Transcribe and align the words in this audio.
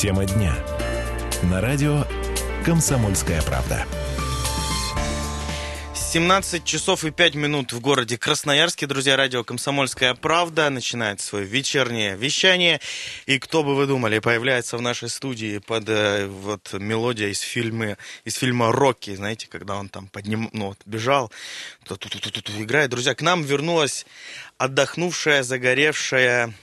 Тема 0.00 0.24
дня. 0.24 0.54
На 1.42 1.60
радио 1.60 2.06
«Комсомольская 2.64 3.42
правда». 3.42 3.84
17 5.92 6.64
часов 6.64 7.04
и 7.04 7.10
5 7.10 7.34
минут 7.34 7.74
в 7.74 7.80
городе 7.80 8.16
Красноярске. 8.16 8.86
Друзья, 8.86 9.18
радио 9.18 9.44
«Комсомольская 9.44 10.14
правда» 10.14 10.70
начинает 10.70 11.20
свое 11.20 11.44
вечернее 11.44 12.16
вещание. 12.16 12.80
И 13.26 13.38
кто 13.38 13.62
бы 13.62 13.76
вы 13.76 13.86
думали, 13.86 14.20
появляется 14.20 14.78
в 14.78 14.80
нашей 14.80 15.10
студии 15.10 15.58
под 15.58 15.90
э, 15.90 16.26
вот 16.28 16.72
мелодия 16.72 17.28
из 17.28 17.40
фильма, 17.40 17.98
из 18.24 18.36
фильма 18.36 18.72
«Рокки». 18.72 19.14
Знаете, 19.14 19.48
когда 19.50 19.76
он 19.76 19.90
там 19.90 20.08
подним, 20.08 20.48
ну, 20.54 20.68
вот, 20.68 20.78
бежал, 20.86 21.30
тут 21.84 22.06
играет. 22.58 22.88
Друзья, 22.88 23.14
к 23.14 23.20
нам 23.20 23.42
вернулась 23.42 24.06
отдохнувшая, 24.56 25.42
загоревшая 25.42 26.54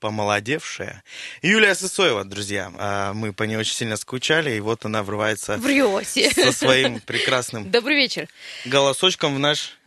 помолодевшая. 0.00 1.02
Юлия 1.42 1.74
Сысоева, 1.74 2.24
друзья. 2.24 2.72
А, 2.78 3.12
мы 3.12 3.32
по 3.32 3.44
ней 3.44 3.56
очень 3.56 3.74
сильно 3.74 3.96
скучали, 3.96 4.54
и 4.54 4.60
вот 4.60 4.84
она 4.84 5.02
врывается 5.02 5.56
Врете. 5.56 6.30
со 6.30 6.52
своим 6.52 7.00
прекрасным 7.00 7.70
Добрый 7.70 7.96
вечер. 7.96 8.28
голосочком 8.64 9.34
в 9.34 9.38
наш 9.38 9.77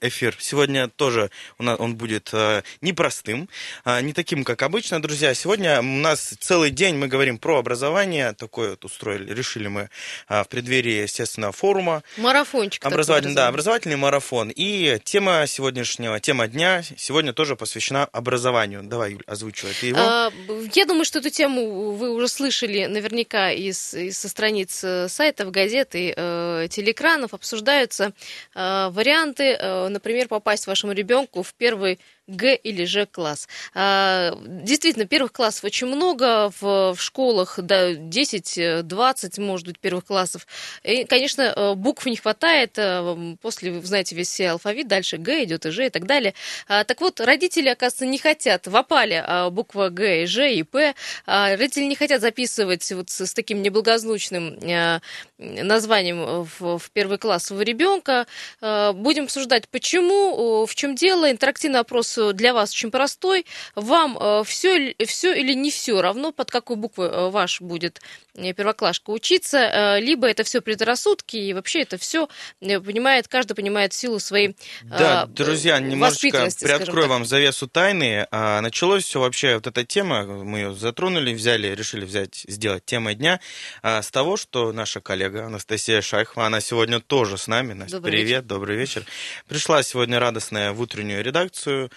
эфир. 0.00 0.36
Сегодня 0.38 0.88
тоже 0.88 1.30
у 1.58 1.62
нас 1.62 1.78
он 1.80 1.96
будет 1.96 2.30
э, 2.32 2.62
непростым, 2.80 3.48
э, 3.84 4.00
не 4.02 4.12
таким, 4.12 4.44
как 4.44 4.62
обычно, 4.62 5.02
друзья. 5.02 5.34
Сегодня 5.34 5.80
у 5.80 5.82
нас 5.82 6.34
целый 6.40 6.70
день 6.70 6.96
мы 6.96 7.08
говорим 7.08 7.38
про 7.38 7.58
образование. 7.58 8.32
Такое 8.34 8.70
вот 8.70 8.84
устроили, 8.84 9.32
решили 9.32 9.68
мы 9.68 9.88
э, 10.28 10.42
в 10.44 10.48
преддверии, 10.48 11.02
естественно, 11.02 11.52
форума. 11.52 12.02
Марафончик. 12.16 12.84
Образовательный, 12.84 13.34
да, 13.34 13.48
образовательный. 13.48 13.96
марафон. 13.96 14.50
И 14.54 14.98
тема 15.04 15.44
сегодняшнего, 15.46 16.20
тема 16.20 16.46
дня 16.48 16.82
сегодня 16.96 17.32
тоже 17.32 17.56
посвящена 17.56 18.04
образованию. 18.04 18.82
Давай, 18.84 19.12
Юль, 19.12 19.22
озвучивай 19.26 19.72
ты 19.80 19.86
его. 19.88 19.98
А, 20.00 20.32
Я 20.74 20.86
думаю, 20.86 21.04
что 21.04 21.18
эту 21.18 21.30
тему 21.30 21.92
вы 21.92 22.10
уже 22.10 22.28
слышали 22.28 22.86
наверняка 22.86 23.50
из, 23.50 23.94
из- 23.94 24.18
со 24.18 24.28
страниц 24.28 24.82
э, 24.84 25.08
сайтов, 25.08 25.50
газет 25.50 25.94
и 25.94 26.12
э, 26.16 26.68
телеэкранов. 26.70 27.34
Обсуждаются 27.34 28.12
э, 28.54 28.88
варианты, 28.90 29.39
э, 29.44 29.88
например, 29.88 30.28
попасть 30.28 30.66
вашему 30.66 30.92
ребенку 30.92 31.42
в 31.42 31.54
первый 31.54 32.00
Г 32.30 32.54
или 32.54 32.84
Ж 32.84 33.06
класс. 33.06 33.48
А, 33.74 34.32
Действительно, 34.46 35.06
первых 35.06 35.32
классов 35.32 35.64
очень 35.64 35.86
много, 35.86 36.50
в, 36.60 36.94
в 36.94 37.00
школах 37.00 37.58
до 37.60 37.92
10-20, 37.92 39.40
может 39.40 39.66
быть, 39.66 39.78
первых 39.78 40.04
классов. 40.06 40.46
И, 40.82 41.04
конечно, 41.04 41.42
э, 41.42 41.74
букв 41.74 42.06
не 42.06 42.16
хватает, 42.16 42.72
э, 42.76 43.36
после, 43.40 43.72
вы 43.72 43.86
знаете, 43.86 44.14
весь 44.14 44.40
алфавит, 44.40 44.88
дальше 44.88 45.16
Г 45.16 45.44
идет 45.44 45.66
и 45.66 45.70
Ж 45.70 45.86
и 45.86 45.90
так 45.90 46.06
далее. 46.06 46.34
А, 46.68 46.84
Так 46.84 47.00
вот, 47.00 47.20
родители, 47.20 47.68
оказывается, 47.68 48.06
не 48.06 48.18
хотят, 48.18 48.66
в 48.66 48.76
опале 48.76 49.24
а, 49.26 49.50
буква 49.50 49.88
Г 49.88 50.22
и 50.22 50.26
Ж 50.26 50.50
и 50.52 50.62
П, 50.62 50.94
родители 51.26 51.84
не 51.84 51.96
хотят 51.96 52.20
записывать 52.20 52.90
вот 52.92 53.10
с, 53.10 53.26
с 53.26 53.34
таким 53.34 53.62
неблагозвучным 53.62 54.58
э, 54.62 55.00
названием 55.38 56.44
в, 56.44 56.78
в 56.78 56.90
первый 56.92 57.18
класс 57.18 57.44
своего 57.46 57.62
ребенка. 57.62 58.26
Э, 58.60 58.92
Будем 58.92 59.24
обсуждать, 59.24 59.68
почему, 59.68 60.64
э, 60.64 60.66
в 60.66 60.74
чем 60.74 60.94
дело. 60.94 61.30
Интерактивный 61.30 61.80
опрос 61.80 62.16
для 62.32 62.54
вас 62.54 62.72
очень 62.72 62.90
простой. 62.90 63.46
Вам 63.74 64.44
все, 64.44 64.94
все 65.06 65.34
или 65.34 65.54
не 65.54 65.70
все 65.70 66.00
равно, 66.00 66.32
под 66.32 66.50
какой 66.50 66.76
буквой 66.76 67.08
э, 67.08 67.30
ваш 67.30 67.60
будет 67.60 68.00
э, 68.34 68.52
первоклашка 68.52 69.10
учиться, 69.10 69.58
э, 69.58 70.00
либо 70.00 70.28
это 70.28 70.44
все 70.44 70.60
предрассудки, 70.60 71.36
и 71.36 71.52
вообще 71.52 71.82
это 71.82 71.98
все 71.98 72.28
понимает, 72.60 73.28
каждый 73.28 73.54
понимает 73.54 73.92
силу 73.92 74.18
своей 74.18 74.56
Да, 74.82 75.26
друзья, 75.26 75.78
немножечко 75.78 76.48
приоткрою 76.60 77.08
вам 77.08 77.24
завесу 77.24 77.68
тайны. 77.68 78.26
А, 78.30 78.60
Началось 78.60 79.04
все 79.04 79.20
вообще, 79.20 79.54
вот 79.56 79.66
эта 79.66 79.84
тема, 79.84 80.24
мы 80.24 80.58
ее 80.58 80.74
затронули, 80.74 81.34
взяли, 81.34 81.68
решили 81.68 82.04
взять, 82.04 82.44
сделать 82.48 82.84
темой 82.84 83.14
дня, 83.14 83.40
а, 83.82 84.02
с 84.02 84.10
того, 84.10 84.36
что 84.36 84.72
наша 84.72 85.00
коллега 85.00 85.46
Анастасия 85.46 86.00
Шайхова, 86.00 86.46
она 86.46 86.60
сегодня 86.60 87.00
тоже 87.00 87.38
с 87.38 87.46
нами. 87.46 87.72
Настя, 87.72 87.96
Добрый 87.96 88.12
привет, 88.12 88.46
добрый 88.46 88.76
вечер. 88.76 89.04
Пришла 89.48 89.82
сегодня 89.82 90.18
радостная 90.18 90.72
в 90.72 90.80
утреннюю 90.80 91.22
редакцию 91.22 91.86
э, 91.86 91.90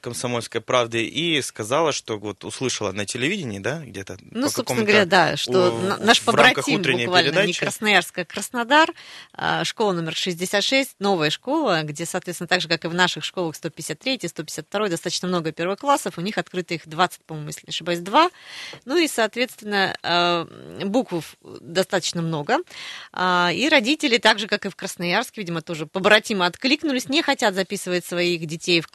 «Комсомольской 0.00 0.60
правды» 0.60 1.04
и 1.06 1.40
сказала, 1.42 1.92
что 1.92 2.18
вот 2.18 2.44
услышала 2.44 2.92
на 2.92 3.04
телевидении, 3.06 3.58
да, 3.58 3.80
где-то 3.84 4.16
Ну, 4.30 4.42
по 4.46 4.50
собственно 4.50 4.82
говоря, 4.84 5.04
да, 5.04 5.36
что 5.36 5.72
у- 5.72 5.78
на- 5.80 5.96
наш 5.98 6.22
побратим 6.22 6.82
буквально, 6.82 7.28
не 7.28 7.32
передачи. 7.34 7.60
Красноярск, 7.60 8.18
а 8.18 8.24
Краснодар, 8.24 8.92
школа 9.64 9.92
номер 9.92 10.14
66, 10.14 10.96
новая 10.98 11.30
школа, 11.30 11.82
где, 11.82 12.06
соответственно, 12.06 12.48
так 12.48 12.60
же, 12.60 12.68
как 12.68 12.84
и 12.84 12.88
в 12.88 12.94
наших 12.94 13.24
школах 13.24 13.56
153, 13.56 14.26
152, 14.28 14.88
достаточно 14.88 15.28
много 15.28 15.52
первоклассов, 15.52 16.18
у 16.18 16.20
них 16.20 16.38
открыто 16.38 16.74
их 16.74 16.88
20, 16.88 17.24
по-моему, 17.24 17.48
если 17.48 17.66
не 17.66 17.70
ошибаюсь, 17.70 18.00
2. 18.00 18.30
Ну 18.84 18.96
и, 18.96 19.06
соответственно, 19.08 19.96
а, 20.02 20.46
букв 20.84 21.36
достаточно 21.42 22.22
много. 22.22 22.58
А, 23.12 23.50
И 23.52 23.68
родители, 23.68 24.18
так 24.18 24.38
же, 24.38 24.46
как 24.46 24.66
и 24.66 24.68
в 24.68 24.76
Красноярске, 24.76 25.40
видимо, 25.40 25.62
тоже 25.62 25.86
побратимо 25.86 26.46
откликнулись, 26.46 27.08
не 27.08 27.22
хотят 27.22 27.54
записывать 27.54 28.04
своих 28.04 28.46
детей 28.46 28.80
в 28.80 28.86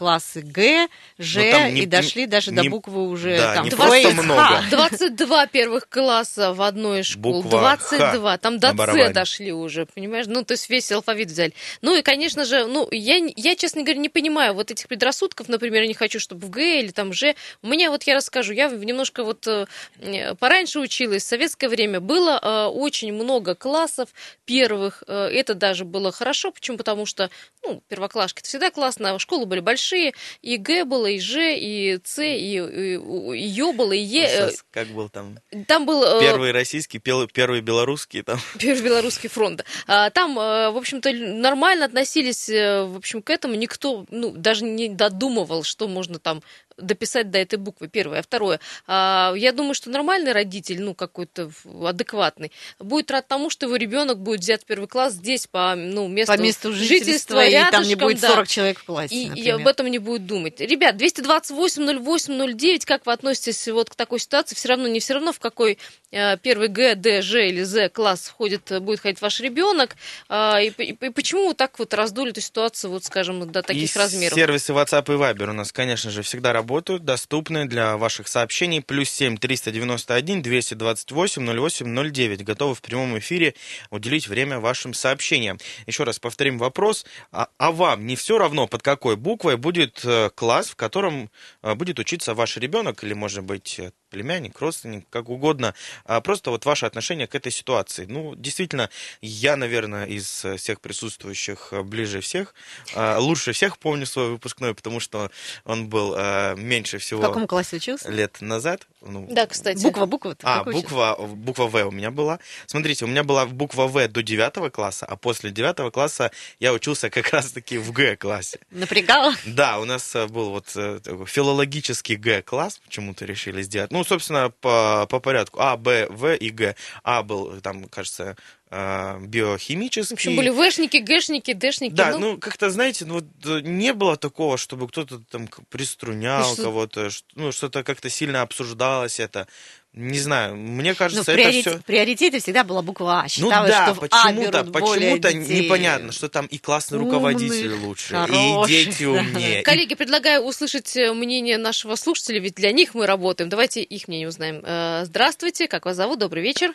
Г, 0.42 0.88
Ж, 1.18 1.36
Ну, 1.46 1.52
там 1.52 1.74
не- 1.74 1.82
и 1.82 1.86
дошли 1.86 2.26
даже 2.26 2.52
до 2.52 2.62
не- 2.62 2.70
буквы 2.70 3.08
уже 3.08 3.38
да, 3.38 3.56
там 3.56 3.64
не 3.66 3.70
Ф, 3.70 3.76
просто 3.78 4.14
Х. 4.14 4.22
много. 4.24 4.64
22 4.70 5.48
первых 5.48 5.88
класса 5.90 6.54
в 6.54 6.62
одной 6.62 7.04
школе. 7.04 7.22
Буква 7.44 7.50
22. 7.60 8.38
Там 8.38 8.60
до. 8.60 8.74
С 8.74 9.14
дошли 9.14 9.52
уже, 9.52 9.86
понимаешь? 9.86 10.26
Ну, 10.28 10.44
то 10.44 10.54
есть 10.54 10.70
весь 10.70 10.92
алфавит 10.92 11.30
взяли. 11.30 11.54
Ну 11.82 11.96
и, 11.96 12.02
конечно 12.02 12.46
же, 12.46 12.66
ну, 12.66 12.88
я, 12.92 13.18
я, 13.36 13.56
честно 13.56 13.82
говоря, 13.84 14.00
не 14.00 14.10
понимаю 14.10 14.54
вот 14.54 14.72
этих 14.72 14.88
предрассудков, 14.88 15.48
например, 15.50 15.82
я 15.84 15.88
не 15.88 15.94
хочу, 15.94 16.20
чтобы 16.20 16.46
в 16.48 16.50
Г 16.50 16.80
или 16.80 16.90
там 16.92 17.14
Ж. 17.14 17.36
У 17.62 17.68
меня, 17.68 17.90
вот 17.92 18.04
я 18.04 18.16
расскажу, 18.16 18.54
я 18.54 18.70
немножко 18.70 19.24
вот 19.24 19.48
э, 19.48 19.66
э, 20.00 20.36
пораньше 20.36 20.80
училась, 20.80 21.24
в 21.24 21.28
советское 21.28 21.70
время 21.70 22.00
было 22.00 22.40
э, 22.42 22.66
очень 22.68 23.14
много 23.14 23.56
классов 23.56 24.10
первых. 24.46 25.04
Э, 25.08 25.30
Это 25.34 25.54
даже 25.56 25.86
было 25.86 26.12
хорошо. 26.12 26.52
Почему? 26.52 26.78
Потому 26.78 27.06
что, 27.06 27.30
ну, 27.64 27.82
первоклашки 27.88 28.40
это 28.40 28.48
всегда 28.50 28.72
классно, 28.72 29.14
а 29.16 29.20
школы 29.20 29.46
были 29.46 29.60
большие, 29.60 30.14
и 30.42 30.58
Г 30.58 30.86
было, 30.86 31.08
и 31.08 31.20
Ж, 31.20 31.56
и 31.58 32.00
С, 32.04 32.22
и, 32.22 32.58
и, 32.58 32.96
и 32.96 33.48
Ё 33.48 33.74
было, 33.74 33.92
и 33.92 34.00
Е. 34.00 34.24
э, 34.26 34.28
Сейчас, 34.50 34.66
Как 34.72 34.88
был 34.90 35.10
там 35.10 35.38
Там 35.68 35.86
был... 35.86 36.04
э, 36.04 36.20
первый 36.22 36.52
российский, 36.52 37.00
первый 37.00 37.62
белорусский, 37.62 38.24
там 38.24 38.40
Первый 38.60 38.82
белорусский 38.84 39.30
фронт. 39.30 39.64
А, 39.88 40.10
Там, 40.10 40.38
э, 40.40 40.70
в 40.72 40.78
общем-то, 40.78 41.12
нормально 41.14 41.86
относились, 41.86 42.48
в 42.50 42.98
общем, 42.98 43.22
к 43.22 43.30
этому. 43.30 43.56
Никто, 43.56 44.06
ну, 44.10 44.32
даже 44.32 44.64
не 44.66 44.90
додумывал, 44.90 45.64
что 45.64 45.88
можно 45.88 46.20
там 46.20 46.42
дописать 46.78 47.32
до 47.32 47.38
этой 47.40 47.58
буквы, 47.58 47.88
первое. 47.88 48.20
А 48.20 48.22
второе, 48.22 48.60
а, 48.88 49.34
я 49.36 49.52
думаю, 49.52 49.74
что 49.74 49.90
нормальный 49.90 50.32
родитель, 50.32 50.82
ну, 50.82 50.94
какой-то 50.96 51.52
адекватный, 51.86 52.52
будет 52.80 53.12
рад 53.12 53.28
тому, 53.28 53.50
что 53.50 53.66
его 53.66 53.76
ребенок 53.76 54.20
будет 54.20 54.42
взять 54.42 54.64
в 54.64 54.66
первый 54.66 54.88
класс 54.88 55.14
здесь 55.14 55.48
по, 55.48 55.76
ну, 55.76 56.08
месту, 56.08 56.34
по 56.34 56.40
месту 56.40 56.74
жительства, 56.74 57.46
и 57.46 57.52
там 57.72 57.84
не 57.84 57.90
рядышком, 57.96 58.08
будет 58.08 58.22
да. 58.22 58.28
40 58.30 58.48
человек 58.48 58.80
в 58.80 58.84
классе, 58.86 59.16
И, 59.16 59.42
и 59.42 59.50
об 59.50 59.68
этом 59.68 59.88
не 59.88 60.00
будет 60.00 60.26
думать. 60.26 60.60
Ребят, 60.60 60.96
228-08-09, 60.96 62.86
как 62.86 63.06
вы 63.06 63.14
относитесь 63.14 63.68
вот 63.68 63.90
к 63.90 63.96
такой 63.96 64.20
ситуации? 64.20 64.56
Все 64.56 64.70
равно, 64.70 64.88
не 64.88 65.00
все 65.00 65.14
равно, 65.14 65.32
в 65.34 65.40
какой 65.40 65.78
э, 66.12 66.38
первый 66.38 66.68
Г, 66.68 66.96
Д, 66.96 67.22
Ж 67.22 67.48
или 67.50 67.64
З 67.64 67.90
класс 67.90 68.28
входит, 68.28 68.82
будет 68.82 69.00
ходить 69.00 69.22
ваш 69.22 69.40
ребенок. 69.40 69.96
А, 70.30 70.60
и, 70.62 70.70
и- 70.70 70.92
и 70.94 71.10
почему 71.10 71.48
вот 71.48 71.58
так 71.58 71.78
вот 71.80 71.94
раздули 71.94 72.32
эту 72.32 72.42
ситуацию, 72.42 72.92
вот, 72.92 73.04
скажем, 73.04 73.50
до 73.52 73.62
таких 73.62 73.96
и 73.96 74.00
размеров? 74.00 74.36
сервисы 74.36 74.74
WhatsApp 74.74 75.06
и 75.14 75.18
Viber 75.18 75.50
у 75.50 75.54
нас, 75.54 75.72
конечно 75.72 76.12
же, 76.12 76.22
всегда 76.22 76.50
работают, 76.54 76.63
доступны 77.00 77.66
для 77.66 77.98
ваших 77.98 78.28
сообщений. 78.28 78.82
Плюс 78.82 79.10
7 79.10 79.38
391 79.38 80.42
228 80.42 81.46
08 81.46 82.12
09. 82.12 82.44
Готовы 82.44 82.76
в 82.76 82.82
прямом 82.82 83.18
эфире 83.20 83.56
уделить 83.90 84.28
время 84.28 84.60
вашим 84.60 84.94
сообщениям. 84.94 85.60
Еще 85.88 86.04
раз 86.04 86.20
повторим 86.20 86.58
вопрос. 86.58 87.06
А, 87.32 87.48
а 87.58 87.72
вам 87.72 88.06
не 88.08 88.16
все 88.16 88.38
равно, 88.38 88.68
под 88.68 88.82
какой 88.82 89.16
буквой 89.16 89.58
будет 89.58 90.02
э, 90.04 90.30
класс, 90.36 90.70
в 90.70 90.76
котором 90.76 91.30
э, 91.62 91.76
будет 91.76 92.00
учиться 92.00 92.34
ваш 92.34 92.58
ребенок 92.58 93.04
или, 93.04 93.14
может 93.14 93.44
быть, 93.44 93.80
племянник, 94.14 94.60
родственник, 94.62 95.06
как 95.10 95.30
угодно. 95.30 95.74
А 96.06 96.22
просто 96.22 96.52
вот 96.52 96.66
ваше 96.66 96.86
отношение 96.86 97.26
к 97.28 97.34
этой 97.36 97.52
ситуации. 97.52 98.06
Ну, 98.08 98.36
действительно, 98.36 98.90
я, 99.22 99.56
наверное, 99.58 100.06
из 100.06 100.46
всех 100.58 100.80
присутствующих 100.82 101.70
э, 101.72 101.82
ближе 101.82 102.22
всех, 102.22 102.54
э, 102.96 103.18
лучше 103.18 103.52
всех 103.54 103.78
помню 103.80 104.06
свой 104.06 104.30
выпускной, 104.30 104.74
потому 104.76 105.00
что 105.00 105.32
он 105.66 105.88
был 105.90 106.14
э, 106.16 106.56
меньше 106.58 107.00
В 107.00 107.02
всего 107.02 107.22
каком 107.22 107.48
классе 107.48 107.78
учился? 107.78 108.10
лет 108.12 108.38
назад. 108.42 108.88
Ну, 109.02 109.28
Да, 109.30 109.48
кстати. 109.48 109.82
Буква, 109.84 110.06
буква. 110.06 110.36
а, 110.44 110.62
учился? 110.62 110.82
буква, 110.82 111.16
буква 111.20 111.66
В 111.68 111.84
у 111.88 111.92
меня 111.92 112.12
была. 112.12 112.40
Смотрите, 112.68 113.06
у 113.06 113.08
меня 113.08 113.24
была 113.24 113.46
буква 113.48 113.88
В 113.88 114.08
до 114.08 114.22
9 114.22 114.72
класса, 114.72 115.06
а 115.08 115.16
после 115.16 115.50
9 115.50 115.92
класса 115.92 116.32
я 116.60 116.72
учился 116.72 117.10
как 117.10 117.30
раз-таки 117.32 117.78
в 117.80 117.92
Г-классе. 117.92 118.60
Напрягала? 118.70 119.34
Да, 119.46 119.80
у 119.80 119.86
нас 119.86 120.16
э, 120.16 120.28
был 120.28 120.52
вот 120.52 120.72
э, 120.76 121.00
филологический 121.26 122.16
Г-класс, 122.16 122.80
почему-то 122.86 123.26
решили 123.26 123.62
сделать. 123.64 123.92
Ну, 123.92 124.03
собственно, 124.04 124.50
по, 124.50 125.08
по 125.10 125.20
порядку. 125.20 125.60
А, 125.62 125.78
Б, 125.78 126.08
В 126.10 126.34
и 126.36 126.50
Г. 126.50 126.76
А 127.04 127.24
был, 127.24 127.60
там, 127.62 127.86
кажется, 127.86 128.36
э, 128.70 129.20
биохимический. 129.22 130.16
В 130.16 130.20
общем, 130.20 130.36
были 130.36 130.50
Вшники, 130.50 130.98
Гэшники, 130.98 131.54
Дэшники. 131.54 131.94
Да, 131.94 132.18
ну, 132.18 132.38
как-то, 132.38 132.70
знаете, 132.70 133.06
ну, 133.06 133.16
вот, 133.16 133.26
э, 133.46 133.62
не 133.62 133.94
было 133.94 134.18
такого, 134.18 134.58
чтобы 134.58 134.88
кто-то 134.88 135.20
там 135.20 135.48
приструнял 135.70 136.54
что- 136.54 136.64
кого-то, 136.64 137.10
ну, 137.36 137.52
что-то 137.52 137.84
как-то 137.84 138.10
сильно 138.10 138.42
обсуждалось 138.42 139.20
это. 139.20 139.48
Не 139.94 140.18
знаю, 140.18 140.56
мне 140.56 140.90
Ну, 140.90 140.96
в 140.96 140.98
кажется, 140.98 141.32
это 141.32 141.34
приоритете, 141.34 141.70
все... 141.70 141.80
в 141.80 141.86
приоритете 141.86 142.40
всегда 142.40 142.64
была 142.64 142.82
буква 142.82 143.20
А. 143.20 143.22
Ну 143.24 143.30
Считалось, 143.30 143.70
да, 143.70 143.86
что 143.86 143.94
в 143.94 144.04
А 144.04 144.08
почему-то, 144.08 144.64
почему-то 144.64 145.34
непонятно, 145.34 146.12
что 146.12 146.30
там 146.30 146.48
и 146.48 146.58
классный 146.58 146.98
руководитель 146.98 147.74
умных, 147.74 147.86
лучше, 147.86 148.16
хороших, 148.16 148.70
и 148.70 148.86
дети 148.86 149.04
да. 149.04 149.10
умнее. 149.12 149.62
и 149.62 149.64
Коллеги, 149.64 149.94
предлагаю 149.94 150.42
услышать 150.42 150.98
э, 150.98 151.14
мнение 151.14 151.60
нашего 151.60 151.94
слушателя, 151.94 152.40
ведь 152.40 152.56
для 152.56 152.72
них 152.72 152.96
мы 152.96 153.06
работаем. 153.06 153.52
Давайте 153.52 153.84
их 153.84 154.08
мнение 154.08 154.28
узнаем. 154.28 154.64
Э, 154.66 155.04
Здравствуйте, 155.06 155.68
как 155.68 155.86
вас 155.86 155.96
зовут? 155.96 156.18
Добрый 156.18 156.42
вечер. 156.42 156.72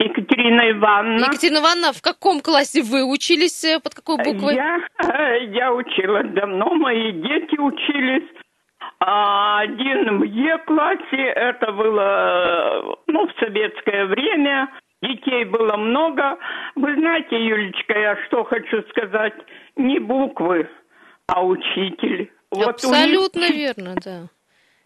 Екатерина 0.00 0.70
Ивановна. 0.72 1.24
Екатерина 1.26 1.58
Ивановна, 1.58 1.92
в 1.92 2.02
каком 2.02 2.40
классе 2.40 2.82
вы 2.82 3.04
учились? 3.04 3.64
э, 3.64 3.78
Под 3.78 3.94
какой 3.94 4.16
буквой? 4.16 4.56
Я, 4.56 4.78
я 5.52 5.72
училась 5.72 6.32
давно, 6.34 6.74
мои 6.74 7.12
дети 7.12 7.60
учились. 7.60 8.28
А 9.06 9.60
Один 9.60 10.20
в 10.20 10.22
Е-классе, 10.22 11.22
это 11.36 11.72
было, 11.72 12.00
э, 12.00 12.94
ну, 13.06 13.26
в 13.26 13.32
советское 13.38 14.06
время. 14.06 14.70
Детей 15.02 15.44
было 15.44 15.76
много. 15.76 16.38
Вы 16.74 16.94
знаете, 16.94 17.36
Юлечка, 17.36 17.98
я 17.98 18.16
что 18.26 18.44
хочу 18.44 18.82
сказать? 18.88 19.34
Не 19.76 19.98
буквы, 19.98 20.70
а 21.26 21.44
учитель. 21.44 22.32
Вот 22.50 22.60
у 22.60 22.60
них 22.60 22.70
Абсолютно 22.70 23.50
верно, 23.50 23.94
да. 24.02 24.28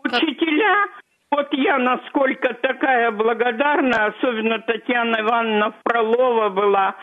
Учителя, 0.03 0.87
вот 1.31 1.49
я 1.53 1.79
насколько 1.79 2.55
такая 2.55 3.11
благодарна, 3.11 4.07
особенно 4.07 4.59
Татьяна 4.61 5.21
Ивановна 5.21 5.75
Фролова 5.85 6.49
была, 6.49 6.95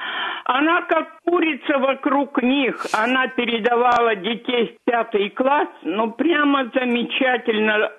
она 0.46 0.82
как 0.84 1.22
курица 1.26 1.78
вокруг 1.78 2.42
них, 2.42 2.86
она 2.94 3.28
передавала 3.28 4.16
детей 4.16 4.78
в 4.78 4.86
пятый 4.90 5.30
класс, 5.30 5.70
ну 5.84 6.12
прямо 6.12 6.70
замечательно. 6.74 7.92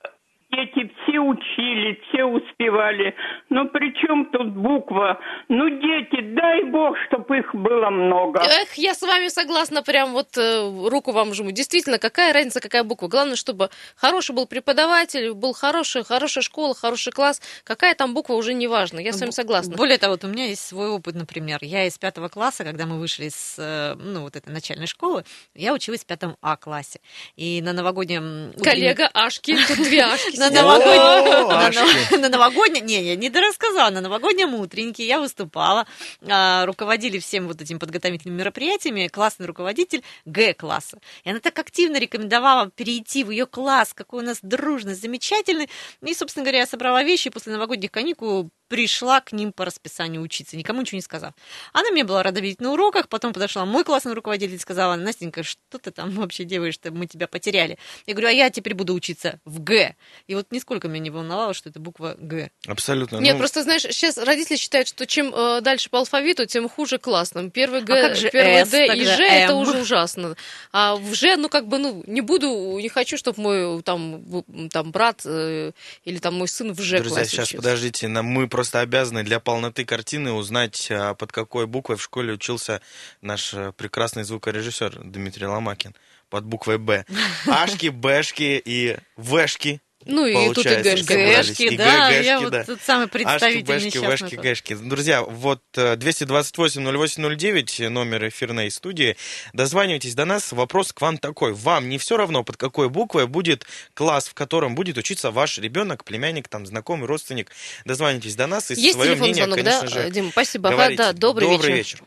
Дети 0.56 0.91
все 1.03 1.20
учились, 1.20 1.99
все 2.08 2.25
успевали. 2.25 3.14
Но 3.50 3.67
при 3.67 3.93
чем 4.00 4.31
тут 4.31 4.55
буква? 4.55 5.19
Ну, 5.49 5.69
дети, 5.69 6.23
дай 6.35 6.64
бог, 6.64 6.97
чтобы 7.08 7.38
их 7.38 7.55
было 7.55 7.91
много. 7.91 8.41
Эх, 8.41 8.73
я 8.75 8.94
с 8.94 9.03
вами 9.03 9.29
согласна, 9.29 9.82
прям 9.82 10.12
вот 10.12 10.38
э, 10.38 10.88
руку 10.88 11.12
вам 11.12 11.35
жму. 11.35 11.50
Действительно, 11.50 11.99
какая 11.99 12.32
разница, 12.32 12.61
какая 12.61 12.85
буква? 12.85 13.08
Главное, 13.08 13.37
чтобы 13.37 13.69
хороший 13.97 14.35
был 14.35 14.47
преподаватель, 14.47 15.35
был 15.35 15.53
хороший, 15.53 16.05
хорошая 16.05 16.43
школа, 16.43 16.75
хороший 16.75 17.12
класс. 17.12 17.43
Какая 17.64 17.94
там 17.94 18.14
буква, 18.14 18.32
уже 18.35 18.55
не 18.55 18.67
важно. 18.67 18.99
Я 18.99 19.12
с 19.12 19.20
вами 19.20 19.32
согласна. 19.32 19.76
Более 19.76 19.99
того, 19.99 20.12
вот 20.12 20.25
у 20.25 20.29
меня 20.29 20.47
есть 20.47 20.67
свой 20.67 20.88
опыт, 20.88 21.17
например. 21.17 21.58
Я 21.61 21.87
из 21.87 21.99
пятого 21.99 22.29
класса, 22.29 22.64
когда 22.64 22.87
мы 22.87 22.99
вышли 22.99 23.29
с 23.29 23.56
э, 23.58 23.94
ну, 23.99 24.23
вот 24.23 24.37
этой 24.37 24.50
начальной 24.50 24.87
школы, 24.87 25.25
я 25.55 25.75
училась 25.75 26.00
в 26.00 26.06
пятом 26.06 26.38
А-классе. 26.41 27.00
И 27.37 27.61
на 27.61 27.75
новогоднем... 27.75 28.55
Коллега 28.62 29.11
Ашки, 29.12 29.55
тут 29.69 29.76
две 29.85 30.03
Ашки. 30.03 30.37
На 30.50 30.62
новогоднем, 30.62 32.20
на, 32.20 32.28
новогоднем, 32.28 32.87
не, 32.87 33.02
я 33.02 33.16
не 33.16 33.31
дорассказала, 33.31 33.90
на 33.90 34.00
новогоднем 34.00 34.54
утреннике 34.54 35.06
я 35.06 35.20
выступала, 35.20 35.87
а, 36.26 36.66
руководили 36.66 37.19
всем 37.19 37.48
вот 37.48 37.60
этим 37.60 37.78
подготовительными 37.78 38.38
мероприятиями 38.38 39.08
классный 39.08 39.46
руководитель 39.46 40.02
Г-класса. 40.25 40.98
И 41.25 41.31
она 41.31 41.40
так 41.40 41.58
активно 41.58 41.98
рекомендовала 41.98 42.70
перейти 42.70 43.25
в 43.25 43.31
ее 43.31 43.46
класс, 43.46 43.93
какой 43.93 44.22
у 44.22 44.26
нас 44.26 44.38
дружный, 44.43 44.94
замечательный. 44.94 45.69
И, 46.02 46.14
собственно 46.14 46.44
говоря, 46.44 46.60
я 46.60 46.66
собрала 46.66 47.02
вещи 47.02 47.31
после 47.31 47.52
новогодних 47.52 47.90
каникул 47.90 48.50
пришла 48.69 49.21
к 49.21 49.33
ним 49.33 49.53
по 49.53 49.65
расписанию 49.65 50.23
учиться, 50.23 50.57
никому 50.57 50.81
ничего 50.81 50.97
не 50.97 51.03
сказав. 51.03 51.33
Она 51.73 51.91
мне 51.91 52.05
была 52.05 52.23
рада 52.23 52.41
видеть 52.41 52.61
на 52.61 52.73
уроках, 52.73 53.09
потом 53.09 53.33
подошла 53.33 53.65
мой 53.65 53.85
классный 53.85 54.13
руководитель 54.15 54.55
и 54.55 54.59
сказала, 54.59 54.97
Настенька, 54.97 55.43
что 55.43 55.79
ты 55.79 55.91
там 55.91 56.11
вообще 56.11 56.45
делаешь-то, 56.45 56.91
мы 56.91 57.07
тебя 57.07 57.27
потеряли. 57.27 57.79
Я 58.07 58.15
говорю, 58.15 58.29
а 58.29 58.33
я 58.33 58.51
теперь 58.51 58.75
буду 58.75 58.95
учиться 58.95 59.41
в 59.45 59.61
Г. 59.61 59.95
И 60.27 60.35
вот 60.35 60.47
нисколько 60.51 60.89
меня 60.89 61.01
не 61.05 61.11
волновало, 61.11 61.55
что 61.55 61.69
это 61.69 61.79
буква 61.81 62.17
Г. 62.19 62.51
Абсолютно. 62.67 63.19
Нет, 63.19 63.35
ну, 63.35 63.39
просто, 63.39 63.63
знаешь, 63.63 63.83
сейчас 63.83 64.19
родители 64.19 64.57
считают, 64.57 64.89
что 64.89 65.07
чем 65.07 65.33
э, 65.35 65.61
дальше 65.61 65.91
по 65.91 65.99
алфавиту, 65.99 66.47
тем 66.47 66.69
хуже 66.69 66.99
классным. 66.99 67.51
Первый 67.51 67.83
Г, 67.83 67.93
А 67.99 68.09
как 68.09 68.17
же 68.17 68.31
первый 68.31 68.65
С, 68.65 68.71
Д 68.71 68.87
и 68.97 69.05
Ж 69.05 69.21
это 69.21 69.53
М? 69.53 69.59
уже 69.59 69.81
ужасно. 69.81 70.37
А 70.73 70.97
в 70.97 71.15
Ж, 71.15 71.37
ну 71.37 71.49
как 71.49 71.67
бы, 71.69 71.79
ну 71.79 72.03
не 72.07 72.21
буду, 72.21 72.79
не 72.79 72.89
хочу, 72.89 73.17
чтобы 73.17 73.41
мой 73.43 73.83
там, 73.83 74.25
там 74.71 74.91
брат 74.91 75.23
э, 75.25 75.73
или 76.05 76.19
там 76.19 76.35
мой 76.35 76.49
сын 76.49 76.73
в 76.73 76.81
Ж 76.81 77.01
Друзья, 77.01 77.25
сейчас 77.25 77.49
учился. 77.49 77.57
подождите, 77.57 78.09
нам- 78.09 78.27
мы 78.27 78.49
просто 78.56 78.81
обязаны 78.81 79.23
для 79.23 79.38
полноты 79.38 79.85
картины 79.85 80.32
узнать, 80.32 80.88
а, 80.91 81.12
под 81.12 81.31
какой 81.31 81.67
буквой 81.67 81.99
в 81.99 82.03
школе 82.03 82.32
учился 82.32 82.81
наш 83.20 83.53
э, 83.53 83.73
прекрасный 83.76 84.25
звукорежиссер 84.25 85.03
Дмитрий 85.05 85.44
Ломакин. 85.44 85.94
Под 86.31 86.47
буквой 86.47 86.79
Б. 86.79 87.05
Ашки, 87.47 87.88
Бэшки 87.88 88.62
и 88.64 88.97
Вэшки. 89.19 89.82
Ну 90.06 90.25
и 90.26 90.55
тут 90.55 90.64
и 90.67 90.69
Гэшка. 90.69 91.05
собрались. 91.05 91.49
Гэшки, 91.49 91.62
И 91.62 91.76
да, 91.76 92.11
Гэшки, 92.11 92.25
я 92.25 92.41
вот 92.41 92.53
да. 92.53 92.64
тут 92.64 92.81
самый 92.81 93.06
Ашки, 93.06 93.12
представительный 93.12 93.62
Бэшки, 93.64 93.87
несчастный 93.87 94.08
Вэшки, 94.08 94.35
случай. 94.35 94.37
Гэшки. 94.37 94.75
Друзья, 94.75 95.23
вот 95.23 95.62
э, 95.76 95.97
228-0809, 95.97 97.88
номер 97.88 98.29
эфирной 98.29 98.70
студии. 98.70 99.17
Дозванивайтесь 99.53 100.14
до 100.14 100.25
нас. 100.25 100.53
Вопрос 100.53 100.93
к 100.93 101.00
вам 101.00 101.19
такой. 101.19 101.53
Вам 101.55 101.88
не 101.88 101.99
все 101.99 102.17
равно, 102.17 102.44
под 102.44 102.56
какой 102.56 102.88
буквой 102.88 103.26
будет 103.26 103.67
класс, 103.94 104.29
в 104.29 104.35
котором 104.35 104.76
будет 104.76 104.97
учиться 104.97 105.32
ваш 105.32 105.58
ребенок, 105.58 106.05
племянник, 106.05 106.47
там, 106.47 106.67
знакомый, 106.67 107.06
родственник. 107.06 107.50
Дозванивайтесь 107.85 108.37
до 108.37 108.47
нас 108.47 108.70
и 108.70 108.75
Есть 108.75 108.94
свое 108.94 109.11
телефон 109.11 109.31
мнение, 109.31 109.44
звонок, 109.44 109.58
конечно 109.58 109.88
да, 109.88 110.03
же, 110.03 110.11
Дима? 110.11 110.31
Спасибо. 110.31 110.70
Говорите. 110.70 110.97
да, 110.99 111.12
добрый, 111.12 111.49
вечер. 111.49 111.75
вечер. 111.75 112.00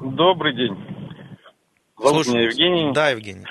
Добрый 0.00 0.54
день. 0.54 0.76
Зовут 1.98 2.24
Слушаю. 2.26 2.36
меня 2.36 2.48
Евгений. 2.48 2.92
Да, 2.92 3.10
Евгений. 3.10 3.44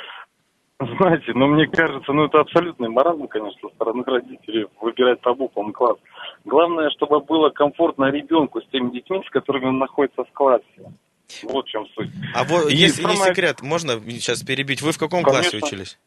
Знаете, 0.97 1.31
ну 1.33 1.47
мне 1.47 1.67
кажется, 1.67 2.11
ну 2.13 2.25
это 2.25 2.39
абсолютный 2.39 2.89
маразм, 2.89 3.27
конечно, 3.27 3.69
со 3.69 3.75
стороны 3.75 4.03
родителей 4.05 4.67
выбирать 4.81 5.21
по 5.21 5.33
буквам 5.33 5.71
класс. 5.73 5.97
Главное, 6.45 6.89
чтобы 6.91 7.19
было 7.21 7.49
комфортно 7.49 8.05
ребенку 8.11 8.61
с 8.61 8.65
теми 8.67 8.91
детьми, 8.91 9.21
с 9.25 9.29
которыми 9.29 9.65
он 9.67 9.77
находится 9.79 10.23
в 10.23 10.31
классе. 10.31 10.63
Вот 11.43 11.65
в 11.65 11.69
чем 11.69 11.85
суть. 11.95 12.09
А 12.35 12.43
вот, 12.43 12.69
И 12.71 12.75
если 12.75 13.03
не 13.03 13.15
самое- 13.15 13.33
секрет, 13.33 13.61
можно 13.61 13.93
сейчас 14.09 14.43
перебить? 14.43 14.81
Вы 14.81 14.91
в 14.91 14.97
каком 14.97 15.23
Конечно. 15.23 15.51
классе 15.51 15.65
учились? 15.65 15.99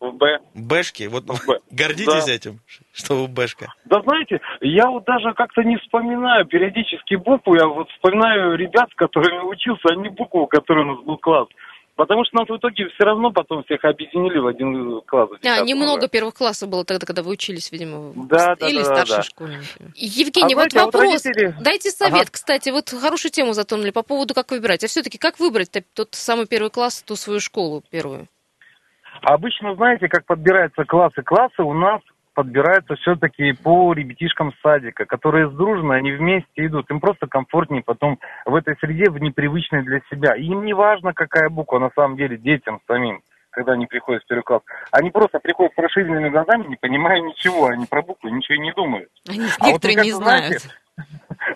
В 0.00 0.12
Б. 0.12 0.38
Бэшки? 0.54 1.04
Вот 1.08 1.24
В 1.24 1.46
Б. 1.46 1.60
гордитесь 1.70 2.24
Да. 2.26 2.32
этим, 2.32 2.60
что 2.92 3.14
вы 3.16 3.28
Бэшка. 3.28 3.72
Да 3.84 4.00
знаете, 4.02 4.40
я 4.60 4.86
вот 4.90 5.04
даже 5.04 5.32
как-то 5.34 5.62
не 5.62 5.76
вспоминаю 5.76 6.46
периодически 6.46 7.14
букву, 7.16 7.54
я 7.54 7.66
вот 7.66 7.88
вспоминаю 7.90 8.56
ребят, 8.56 8.90
с 8.90 8.94
которыми 8.94 9.40
учился, 9.48 9.88
а 9.90 9.94
не 9.96 10.08
букву, 10.08 10.46
который 10.46 10.84
у 10.84 10.94
нас 10.96 11.04
был 11.04 11.18
класс. 11.18 11.48
Потому 12.00 12.24
что 12.24 12.38
нас 12.38 12.48
в 12.48 12.56
итоге 12.56 12.88
все 12.88 13.04
равно 13.04 13.30
потом 13.30 13.62
всех 13.64 13.84
объединили 13.84 14.38
в 14.38 14.46
один 14.46 15.02
класс. 15.02 15.28
А, 15.32 15.36
десятом 15.42 15.66
немного 15.66 16.08
первых 16.08 16.32
классов 16.32 16.70
было 16.70 16.82
тогда, 16.82 17.04
когда 17.04 17.22
вы 17.22 17.32
учились, 17.32 17.70
видимо. 17.70 18.14
Да, 18.26 18.56
да, 18.56 18.68
Или 18.70 18.78
да, 18.78 18.88
да, 18.88 18.94
старшей 18.96 19.16
да. 19.16 19.22
школе, 19.22 19.58
например. 19.58 19.92
Евгений, 19.96 20.54
А 20.54 20.56
вот 20.56 20.70
знаете, 20.72 20.80
а 20.80 20.84
вот 20.86 20.94
вопрос. 20.94 21.26
родители- 21.26 21.54
Дайте 21.60 21.90
совет, 21.90 22.14
Ага. 22.22 22.30
кстати, 22.30 22.70
вот 22.70 22.88
хорошую 22.88 23.30
тему 23.32 23.52
затронули 23.52 23.90
по 23.90 24.02
поводу, 24.02 24.32
как 24.32 24.50
выбирать. 24.50 24.82
А 24.82 24.86
все-таки 24.86 25.18
как 25.18 25.38
выбрать 25.38 25.70
тот 25.92 26.08
самый 26.12 26.46
первый 26.46 26.70
класс, 26.70 27.02
ту 27.02 27.16
свою 27.16 27.38
школу 27.38 27.84
первую? 27.90 28.28
Обычно, 29.20 29.74
знаете, 29.74 30.08
как 30.08 30.24
подбираются 30.24 30.84
классы? 30.84 31.20
Классы 31.22 31.60
у 31.62 31.74
нас 31.74 32.00
подбираются 32.40 32.94
все-таки 32.96 33.52
по 33.52 33.92
ребятишкам 33.92 34.54
садика, 34.62 35.04
которые 35.04 35.50
дружно, 35.50 35.94
они 35.94 36.10
вместе 36.12 36.66
идут. 36.66 36.90
Им 36.90 36.98
просто 36.98 37.26
комфортнее 37.26 37.82
потом 37.84 38.18
в 38.46 38.54
этой 38.54 38.76
среде, 38.80 39.10
в 39.10 39.18
непривычной 39.18 39.82
для 39.82 40.00
себя. 40.10 40.34
И 40.36 40.44
им 40.44 40.64
не 40.64 40.72
важно, 40.72 41.12
какая 41.12 41.50
буква 41.50 41.78
на 41.78 41.90
самом 41.94 42.16
деле 42.16 42.38
детям 42.38 42.80
самим, 42.86 43.20
когда 43.50 43.72
они 43.72 43.84
приходят 43.84 44.22
в 44.22 44.26
первый 44.26 44.42
класс. 44.42 44.62
Они 44.90 45.10
просто 45.10 45.38
приходят 45.38 45.74
с 45.74 45.78
расширенными 45.78 46.30
глазами, 46.30 46.66
не 46.66 46.76
понимая 46.76 47.20
ничего, 47.20 47.66
они 47.66 47.84
про 47.84 48.00
буквы 48.00 48.30
ничего 48.30 48.56
не 48.56 48.72
думают. 48.72 49.10
Они 49.28 49.40
А 49.58 49.66
вот 49.66 49.84
некоторые 49.84 49.98
вы 49.98 50.04
не 50.04 50.10
как 50.12 50.18
знают. 50.22 50.46
знаете, 50.46 50.68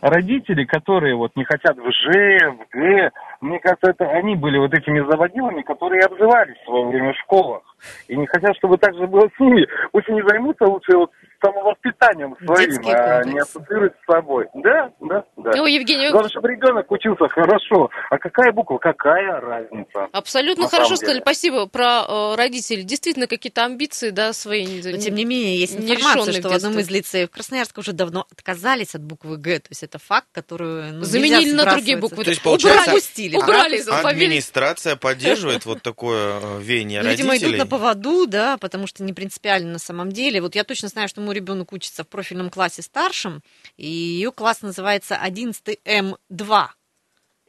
Родители, 0.00 0.64
которые 0.64 1.14
вот 1.16 1.32
не 1.36 1.44
хотят 1.44 1.76
в 1.76 1.90
Ж, 1.90 2.50
в 2.52 2.68
Г, 2.72 3.10
мне 3.40 3.58
кажется, 3.60 3.90
это 3.90 4.04
они 4.10 4.36
были 4.36 4.58
вот 4.58 4.72
этими 4.74 5.00
заводилами, 5.10 5.62
которые 5.62 6.02
обзывались 6.02 6.56
в 6.62 6.64
свое 6.64 6.86
время 6.86 7.12
в 7.12 7.16
школах. 7.18 7.62
И 8.08 8.16
не 8.16 8.26
хотят, 8.26 8.56
чтобы 8.56 8.78
так 8.78 8.94
же 8.94 9.06
было 9.06 9.28
с 9.36 9.40
ними. 9.40 9.66
Пусть 9.92 10.08
они 10.08 10.22
займутся 10.22 10.64
лучше 10.64 10.96
вот 10.96 11.10
самовоспитанием 11.44 12.36
своим, 12.44 12.70
Детский 12.70 12.90
а 12.92 13.14
комплекс. 13.16 13.34
не 13.34 13.40
ассоциируют 13.40 13.94
с 14.02 14.10
собой. 14.10 14.46
Да, 14.54 14.90
да, 15.00 15.24
да. 15.36 15.50
Ну, 15.54 15.66
Евгений, 15.66 16.10
Главное, 16.10 16.30
чтобы 16.30 16.48
ребенок 16.48 16.90
учился 16.90 17.28
хорошо. 17.28 17.90
А 18.10 18.18
какая 18.18 18.52
буква? 18.52 18.78
Какая 18.78 19.40
разница? 19.40 20.08
абсолютно 20.12 20.68
хорошо 20.68 20.96
сказали. 20.96 21.20
Спасибо 21.20 21.66
про 21.66 22.04
э, 22.08 22.34
родителей. 22.36 22.82
Действительно, 22.82 23.26
какие-то 23.26 23.64
амбиции, 23.64 24.10
да, 24.10 24.32
свои. 24.32 24.64
не- 24.64 24.92
Но, 24.92 24.98
тем 24.98 25.14
не 25.14 25.24
менее, 25.24 25.58
есть 25.58 25.76
информация, 25.78 26.32
что 26.32 26.48
в 26.48 26.52
одном 26.52 26.78
из 26.78 26.90
лицеев 26.90 27.30
Красноярска 27.30 27.80
уже 27.80 27.92
давно 27.92 28.26
отказались 28.32 28.94
от 28.94 29.02
буквы 29.02 29.36
Г. 29.36 29.58
То 29.58 29.68
есть 29.74 29.82
это 29.82 29.98
факт, 29.98 30.28
который 30.32 30.92
ну, 30.92 31.04
Заменили 31.04 31.52
на 31.52 31.64
другие 31.64 31.96
буквы. 31.96 32.24
То 32.24 32.30
есть, 32.30 32.40
Убрали, 32.40 32.62
получается, 32.62 33.36
убрали 33.38 33.76
из 33.78 33.88
алфавита. 33.88 34.24
Администрация 34.24 34.96
поддерживает 35.04 35.66
вот 35.66 35.82
такое 35.82 36.40
э, 36.40 36.62
веяние 36.62 37.02
Ну, 37.02 37.10
Видимо, 37.10 37.34
идут 37.34 37.42
родителей. 37.42 37.58
на 37.58 37.66
поводу, 37.66 38.26
да, 38.26 38.56
потому 38.56 38.86
что 38.86 39.02
не 39.02 39.12
принципиально 39.12 39.72
на 39.72 39.78
самом 39.78 40.12
деле. 40.12 40.40
Вот 40.40 40.54
я 40.54 40.64
точно 40.64 40.88
знаю, 40.88 41.08
что 41.08 41.20
мой 41.20 41.34
ребенок 41.34 41.72
учится 41.72 42.04
в 42.04 42.08
профильном 42.08 42.50
классе 42.50 42.82
старшем, 42.82 43.42
и 43.76 43.86
ее 43.86 44.32
класс 44.32 44.62
называется 44.62 45.16
11 45.16 45.78
М2. 45.84 46.66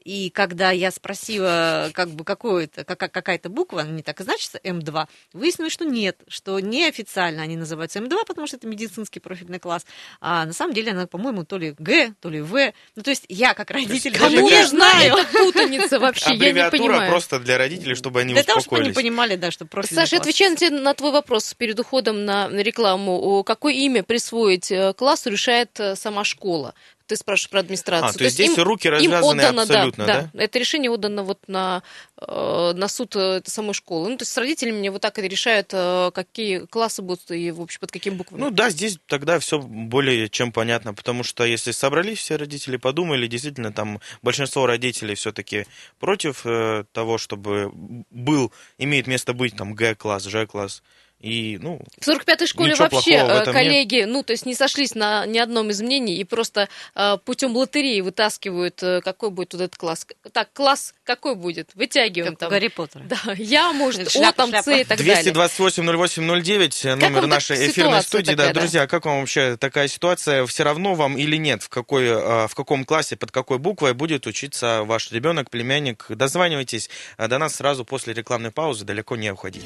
И 0.06 0.30
когда 0.30 0.70
я 0.70 0.92
спросила, 0.92 1.90
как 1.94 2.10
бы, 2.12 2.24
какое 2.24 2.66
это, 2.66 2.86
какая- 2.86 3.10
какая-то 3.10 3.50
буква, 3.50 3.82
она 3.82 3.90
не 3.90 4.04
так 4.04 4.22
и 4.22 4.24
значится, 4.24 4.60
М2, 4.64 5.08
выяснилось, 5.34 5.74
что 5.74 5.84
нет, 5.84 6.18
что 6.28 6.60
неофициально 6.60 7.42
они 7.42 7.58
называются 7.58 7.98
М2, 8.00 8.24
потому 8.28 8.46
что 8.46 8.58
это 8.58 8.68
медицинский 8.68 9.20
профильный 9.20 9.58
класс, 9.58 9.84
а 10.22 10.46
на 10.46 10.54
самом 10.54 10.76
деле 10.76 10.92
она, 10.92 11.08
по-моему, 11.08 11.44
то 11.44 11.58
ли 11.58 11.74
Г, 11.80 12.14
то 12.22 12.30
ли 12.30 12.42
В. 12.42 12.72
Ну, 12.96 13.02
то 13.02 13.10
есть 13.10 13.26
я, 13.30 13.56
как 13.56 13.72
родитель, 13.72 14.14
даже 14.18 14.36
Кому 14.38 14.50
знаю. 14.68 15.16
эта 15.16 15.38
путаница 15.40 16.00
вообще? 16.00 16.36
Я 16.36 16.52
не 16.52 16.70
понимаю. 16.70 17.10
просто 17.10 17.40
для 17.40 17.58
родителей, 17.58 17.96
чтобы 17.96 18.22
они 18.22 18.34
Для 18.36 18.44
того, 18.44 18.60
чтобы 18.60 18.78
они 18.78 18.90
успокоились. 18.90 18.96
понимали, 18.96 19.36
да, 19.38 19.50
что 19.50 19.66
профильный 19.66 20.04
Саша, 20.04 20.18
класс. 20.18 20.22
отвечая 20.22 20.70
на, 20.70 20.94
твой 20.94 21.12
вопрос 21.14 21.52
перед 21.56 21.80
уходом 21.80 22.26
на 22.26 22.48
рекламу, 22.50 23.44
какое 23.44 23.74
имя 23.74 24.04
присвоить 24.04 24.72
э, 24.72 24.94
классу, 24.94 25.32
решает 25.32 25.80
э, 25.80 25.96
сама 25.96 26.24
школа. 26.24 26.76
Ты 27.08 27.16
спрашиваешь 27.18 27.50
про 27.50 27.60
администрацию. 27.60 28.10
А, 28.10 28.14
то 28.14 28.24
есть 28.24 28.36
здесь 28.36 28.58
им- 28.58 28.64
руки 28.64 28.88
им 28.88 28.94
развязаны 28.94 29.42
отдано, 29.42 29.62
абсолютно, 29.62 30.06
да? 30.06 30.30
Это 30.34 30.58
решение 30.60 30.90
отдано 30.90 31.24
вот 31.24 31.40
на, 31.48 31.84
э, 32.20 32.74
на 32.76 32.88
суд 32.88 33.16
э, 33.16 33.42
самой 33.46 33.74
школы. 33.74 34.10
Ну, 34.10 34.18
то 34.18 34.24
есть 34.24 34.32
с 34.32 34.38
родителями 34.38 34.80
мне 34.80 34.90
вот 34.92 35.02
так 35.02 35.20
и 35.20 35.22
решают, 35.28 35.70
э, 35.72 36.12
какие 36.14 36.66
классы 36.66 37.02
будут 37.04 37.30
и, 37.30 37.52
в 37.52 37.62
общем, 37.62 37.80
под 37.80 37.92
каким 37.92 38.18
буквами. 38.18 38.42
Ну 38.42 38.50
да, 38.50 38.70
здесь 38.72 38.98
тогда 39.08 39.38
все 39.40 39.60
более 39.60 40.30
чем 40.30 40.52
понятно, 40.52 40.94
потому 40.94 41.24
что 41.24 41.46
если 41.46 41.72
собрались 41.72 42.20
все 42.20 42.38
родители, 42.38 42.78
подумали, 42.78 43.28
действительно 43.28 43.72
там 43.72 44.00
большинство 44.24 44.66
родителей 44.66 45.16
все-таки 45.16 45.66
против 46.00 46.42
э, 46.46 46.86
того, 46.92 47.18
чтобы 47.18 47.72
был, 48.10 48.52
имеет 48.78 49.08
место 49.08 49.34
быть 49.34 49.56
там 49.56 49.74
Г-класс, 49.76 50.24
Ж-класс. 50.26 50.82
И, 51.22 51.58
ну, 51.60 51.80
В 52.00 52.08
45-й 52.08 52.46
школе 52.46 52.76
вообще 52.76 53.16
э, 53.16 53.46
коллеги, 53.52 54.04
ну, 54.04 54.22
то 54.22 54.32
есть 54.32 54.46
не 54.46 54.54
сошлись 54.54 54.94
на 54.94 55.26
ни 55.26 55.40
одном 55.40 55.72
из 55.72 55.82
мнений 55.82 56.18
и 56.18 56.24
просто 56.24 56.70
э, 56.94 57.18
путем 57.24 57.56
лотереи 57.56 58.02
вытаскивают, 58.02 58.84
э, 58.84 59.02
какой 59.02 59.32
будет 59.32 59.54
вот 59.54 59.62
этот 59.64 59.76
класс. 59.76 60.06
Так, 60.34 60.54
класс 60.54 60.94
какой 61.04 61.36
будет? 61.36 61.70
Вытягиваем 61.74 62.34
Как 62.34 62.42
там. 62.42 62.50
Гарри 62.50 62.68
Поттера. 62.68 63.04
Да, 63.06 63.34
я, 63.38 63.72
может, 63.74 64.08
О, 64.08 64.10
Шляпа, 64.12 64.38
там, 64.38 64.50
шляпа. 64.50 64.72
С 64.72 64.82
и 64.82 64.84
так 64.84 64.98
далее. 65.00 65.34
228-08-09, 65.34 66.96
номер 66.96 67.22
вам 67.22 67.30
нашей 67.30 67.70
эфирной 67.70 68.04
студии. 68.04 68.32
такая, 68.32 68.48
да, 68.48 68.54
да? 68.54 68.60
друзья, 68.60 68.86
как 68.86 69.06
вам 69.06 69.22
вообще 69.22 69.58
такая 69.58 69.88
ситуация? 69.88 70.46
Все 70.46 70.64
равно 70.64 70.96
вам 70.96 71.18
или 71.18 71.38
нет, 71.38 71.64
в, 71.64 71.70
какой, 71.70 72.06
э, 72.06 72.48
в 72.48 72.54
каком 72.56 72.86
классе, 72.86 73.16
под 73.16 73.32
какой 73.32 73.58
буквой 73.58 73.94
будет 73.94 74.28
учиться 74.28 74.84
ваш 74.84 75.12
ребенок, 75.12 75.50
племянник? 75.50 76.06
Дозванивайтесь 76.10 76.90
э, 77.18 77.28
до 77.28 77.38
нас 77.38 77.56
сразу 77.56 77.86
после 77.86 78.14
рекламной 78.14 78.52
паузы, 78.52 78.86
далеко 78.86 79.16
не 79.16 79.32
уходите. 79.32 79.66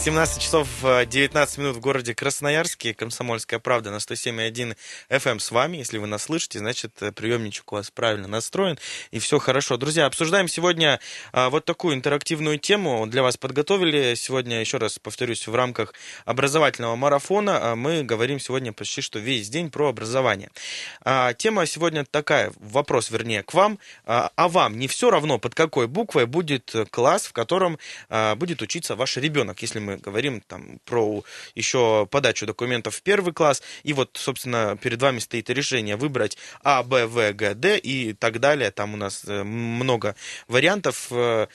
17 0.00 0.40
часов 0.40 0.68
э, 0.84 1.06
19 1.06 1.58
минут 1.58 1.76
в 1.76 1.80
городе 1.80 2.14
Красноярске. 2.14 2.94
Комсомольская 2.94 3.58
правда 3.58 3.90
на 3.90 3.96
107.1 3.96 4.76
FM 5.10 5.30
эм 5.32 5.40
с 5.40 5.50
вами. 5.50 5.78
Если 5.78 5.98
вы 5.98 6.06
нас 6.06 6.22
слышите, 6.22 6.60
значит, 6.60 7.02
э, 7.02 7.10
приемничек 7.10 7.72
у 7.72 7.74
вас 7.74 7.90
правильно 7.90 8.28
настроен, 8.28 8.78
и 9.10 9.18
все 9.18 9.40
хорошо. 9.40 9.76
Друзья, 9.76 10.06
обсуждаем 10.06 10.46
сегодня 10.46 11.00
а, 11.32 11.50
вот 11.50 11.64
такую 11.64 11.96
интерактивную 11.96 12.58
тему. 12.58 13.08
Для 13.08 13.24
вас 13.24 13.36
подготовили 13.36 14.14
сегодня, 14.14 14.60
еще 14.60 14.78
раз 14.78 15.00
повторюсь, 15.00 15.48
в 15.48 15.54
рамках 15.54 15.92
образовательного 16.24 16.94
марафона. 16.94 17.74
Мы 17.74 18.04
говорим 18.04 18.38
сегодня 18.38 18.72
почти 18.72 19.00
что 19.00 19.18
весь 19.18 19.48
день 19.50 19.68
про 19.68 19.88
образование. 19.88 20.50
А, 21.02 21.34
Тема 21.34 21.66
сегодня 21.66 22.04
такая, 22.04 22.52
вопрос, 22.60 23.10
вернее, 23.10 23.42
к 23.42 23.52
вам. 23.52 23.80
А 24.06 24.30
а 24.36 24.48
вам 24.48 24.78
не 24.78 24.86
все 24.86 25.10
равно, 25.10 25.38
под 25.38 25.56
какой 25.56 25.88
буквой 25.88 26.26
будет 26.26 26.72
класс, 26.90 27.26
в 27.26 27.32
котором 27.32 27.78
будет 28.36 28.62
учиться 28.62 28.94
ваш 28.94 29.16
ребенок, 29.16 29.60
если 29.60 29.80
мы 29.80 29.87
говорим 29.96 30.40
там 30.40 30.80
про 30.84 31.24
еще 31.54 32.06
подачу 32.10 32.46
документов 32.46 32.96
в 32.96 33.02
первый 33.02 33.32
класс, 33.32 33.62
и 33.82 33.92
вот, 33.92 34.10
собственно, 34.14 34.76
перед 34.76 35.00
вами 35.00 35.18
стоит 35.18 35.50
решение 35.50 35.96
выбрать 35.96 36.36
А, 36.62 36.82
Б, 36.82 37.06
В, 37.06 37.32
Г, 37.32 37.54
Д 37.54 37.78
и 37.78 38.12
так 38.12 38.40
далее. 38.40 38.70
Там 38.70 38.94
у 38.94 38.96
нас 38.96 39.24
э, 39.26 39.42
много 39.42 40.14
вариантов. 40.48 41.08
Э, 41.10 41.46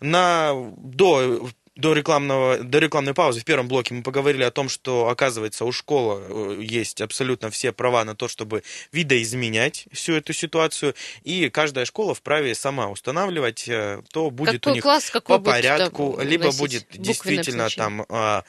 На, 0.00 0.52
до 0.76 1.48
до, 1.74 1.94
рекламного, 1.94 2.58
до 2.58 2.78
рекламной 2.78 3.14
паузы 3.14 3.40
в 3.40 3.44
первом 3.44 3.68
блоке 3.68 3.94
мы 3.94 4.02
поговорили 4.02 4.42
о 4.42 4.50
том, 4.50 4.68
что, 4.68 5.08
оказывается, 5.08 5.64
у 5.64 5.72
школы 5.72 6.22
э, 6.28 6.62
есть 6.62 7.00
абсолютно 7.00 7.50
все 7.50 7.72
права 7.72 8.04
на 8.04 8.14
то, 8.14 8.28
чтобы 8.28 8.62
видоизменять 8.92 9.86
всю 9.90 10.12
эту 10.14 10.34
ситуацию, 10.34 10.94
и 11.22 11.48
каждая 11.48 11.86
школа 11.86 12.14
вправе 12.14 12.54
сама 12.54 12.88
устанавливать, 12.88 13.66
э, 13.68 14.02
то 14.12 14.30
будет 14.30 14.60
Какой 14.60 14.72
у 14.72 14.74
них 14.74 14.82
класс, 14.82 15.10
какой 15.10 15.38
по 15.38 15.44
порядку, 15.44 16.14
да, 16.18 16.24
либо 16.24 16.52
будет 16.52 16.86
действительно 16.90 17.70
там 17.70 18.04
а, 18.10 18.44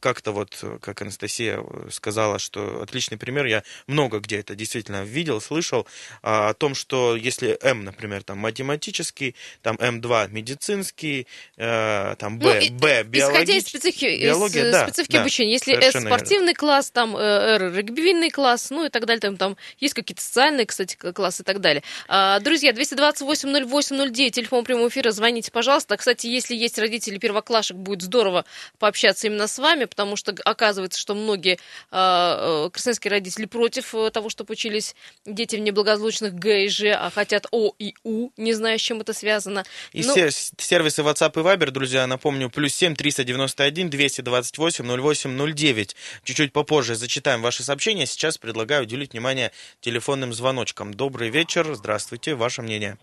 как-то 0.00 0.32
вот, 0.32 0.62
как 0.80 1.00
Анастасия 1.02 1.60
э, 1.60 1.88
сказала, 1.92 2.40
что 2.40 2.82
отличный 2.82 3.16
пример, 3.16 3.46
я 3.46 3.62
много 3.86 4.18
где 4.18 4.38
это 4.38 4.56
действительно 4.56 5.04
видел, 5.04 5.40
слышал, 5.40 5.86
а, 6.22 6.48
о 6.48 6.54
том, 6.54 6.74
что 6.74 7.14
если 7.14 7.56
М, 7.62 7.84
например, 7.84 8.24
там 8.24 8.38
математический, 8.38 9.36
там 9.62 9.76
М2 9.76 10.32
медицинский, 10.32 11.28
э, 11.56 12.16
там 12.18 12.38
Б, 12.38 12.54
Ну, 12.54 12.55
Б 12.70 13.06
Исходя 13.12 13.54
из 13.54 13.62
специфики, 13.66 14.04
из, 14.04 14.24
биология, 14.28 14.64
э, 14.64 14.72
да, 14.72 14.84
специфики 14.88 15.12
да, 15.12 15.20
обучения, 15.20 15.52
если 15.52 15.72
С 15.72 15.74
совершенно 15.76 16.02
верно. 16.04 16.16
спортивный 16.18 16.54
класс, 16.54 16.90
там 16.90 17.16
э, 17.16 17.20
Р 17.20 17.74
регбийный 17.74 18.30
класс, 18.30 18.70
ну 18.70 18.84
и 18.84 18.88
так 18.88 19.06
далее, 19.06 19.20
там, 19.20 19.36
там 19.36 19.56
есть 19.80 19.94
какие-то 19.94 20.22
социальные, 20.22 20.66
кстати, 20.66 20.96
классы 20.96 21.42
и 21.42 21.44
так 21.44 21.60
далее. 21.60 21.82
А, 22.08 22.40
друзья, 22.40 22.72
228-08-09, 22.72 24.30
телефон 24.30 24.64
прямого 24.64 24.88
эфира, 24.88 25.10
звоните, 25.10 25.50
пожалуйста. 25.50 25.96
Кстати, 25.96 26.26
если 26.26 26.54
есть 26.54 26.78
родители 26.78 27.18
первоклашек, 27.18 27.76
будет 27.76 28.02
здорово 28.02 28.44
пообщаться 28.78 29.26
именно 29.26 29.46
с 29.46 29.58
вами, 29.58 29.84
потому 29.84 30.16
что 30.16 30.34
оказывается, 30.44 30.98
что 30.98 31.14
многие 31.14 31.58
а, 31.90 32.66
э, 32.66 32.70
красноярские 32.70 33.10
родители 33.10 33.46
против 33.46 33.94
того, 34.12 34.28
чтобы 34.30 34.52
учились 34.52 34.94
дети 35.24 35.56
в 35.56 35.60
неблагополучных 35.60 36.34
Г 36.34 36.64
и 36.64 36.68
Ж, 36.68 36.92
а 36.92 37.10
хотят 37.10 37.46
О 37.50 37.72
и 37.78 37.94
У, 38.04 38.30
не 38.36 38.52
знаю, 38.52 38.78
с 38.78 38.82
чем 38.82 39.00
это 39.00 39.12
связано. 39.12 39.64
И 39.92 40.02
Ну, 40.02 40.12
все 40.12 40.30
с- 40.30 40.52
сервисы 40.58 41.02
WhatsApp 41.02 41.32
и 41.40 41.44
Viber, 41.44 41.70
друзья, 41.70 42.06
напомню, 42.06 42.45
плюс 42.50 42.74
7 42.74 42.94
391 42.94 43.90
228 43.90 44.84
08 44.84 45.54
09. 45.54 45.96
Чуть-чуть 46.24 46.52
попозже 46.52 46.94
зачитаем 46.94 47.42
ваши 47.42 47.62
сообщения. 47.62 48.06
Сейчас 48.06 48.38
предлагаю 48.38 48.82
уделить 48.82 49.12
внимание 49.12 49.52
телефонным 49.80 50.32
звоночкам. 50.32 50.94
Добрый 50.94 51.30
вечер, 51.30 51.74
здравствуйте, 51.74 52.34
ваше 52.34 52.62
мнение. 52.62 52.98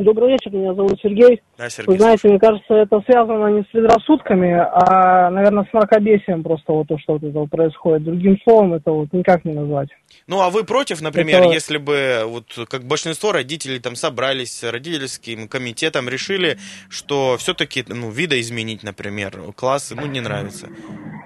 Добрый 0.00 0.30
вечер, 0.30 0.52
меня 0.52 0.74
зовут 0.74 0.96
Сергей. 1.02 1.42
Да, 1.58 1.68
Сергей. 1.68 1.92
Вы 1.92 1.98
знаете, 1.98 2.28
мне 2.28 2.38
кажется, 2.38 2.72
это 2.72 3.00
связано 3.04 3.48
не 3.48 3.62
с 3.62 3.66
предрассудками, 3.66 4.52
а, 4.52 5.28
наверное, 5.28 5.64
с 5.68 5.72
мракобесием 5.72 6.44
просто 6.44 6.72
вот 6.72 6.86
то, 6.86 6.96
что 7.00 7.14
вот 7.14 7.24
это 7.24 7.36
вот 7.36 7.50
происходит. 7.50 8.04
Другим 8.04 8.38
словом 8.44 8.74
это 8.74 8.92
вот 8.92 9.12
никак 9.12 9.44
не 9.44 9.54
назвать. 9.54 9.88
Ну, 10.28 10.40
а 10.40 10.50
вы 10.50 10.62
против, 10.62 11.02
например, 11.02 11.40
Это- 11.40 11.52
если 11.52 11.78
бы, 11.78 12.22
вот 12.26 12.44
как 12.70 12.84
большинство 12.84 13.32
родителей 13.32 13.80
там 13.80 13.96
собрались, 13.96 14.62
родительским 14.62 15.48
комитетом 15.48 16.08
решили, 16.08 16.58
что 16.88 17.36
все-таки, 17.36 17.84
ну, 17.88 18.08
видоизменить, 18.08 18.84
например, 18.84 19.32
классы, 19.56 19.96
ну, 19.96 20.06
не 20.06 20.20
нравится. 20.20 20.68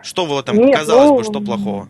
Что 0.02 0.25
вот 0.25 0.47
там 0.47 0.57
Нет, 0.57 0.75
казалось 0.75 1.11
ну, 1.11 1.17
бы, 1.19 1.25
что 1.25 1.41
плохого? 1.41 1.88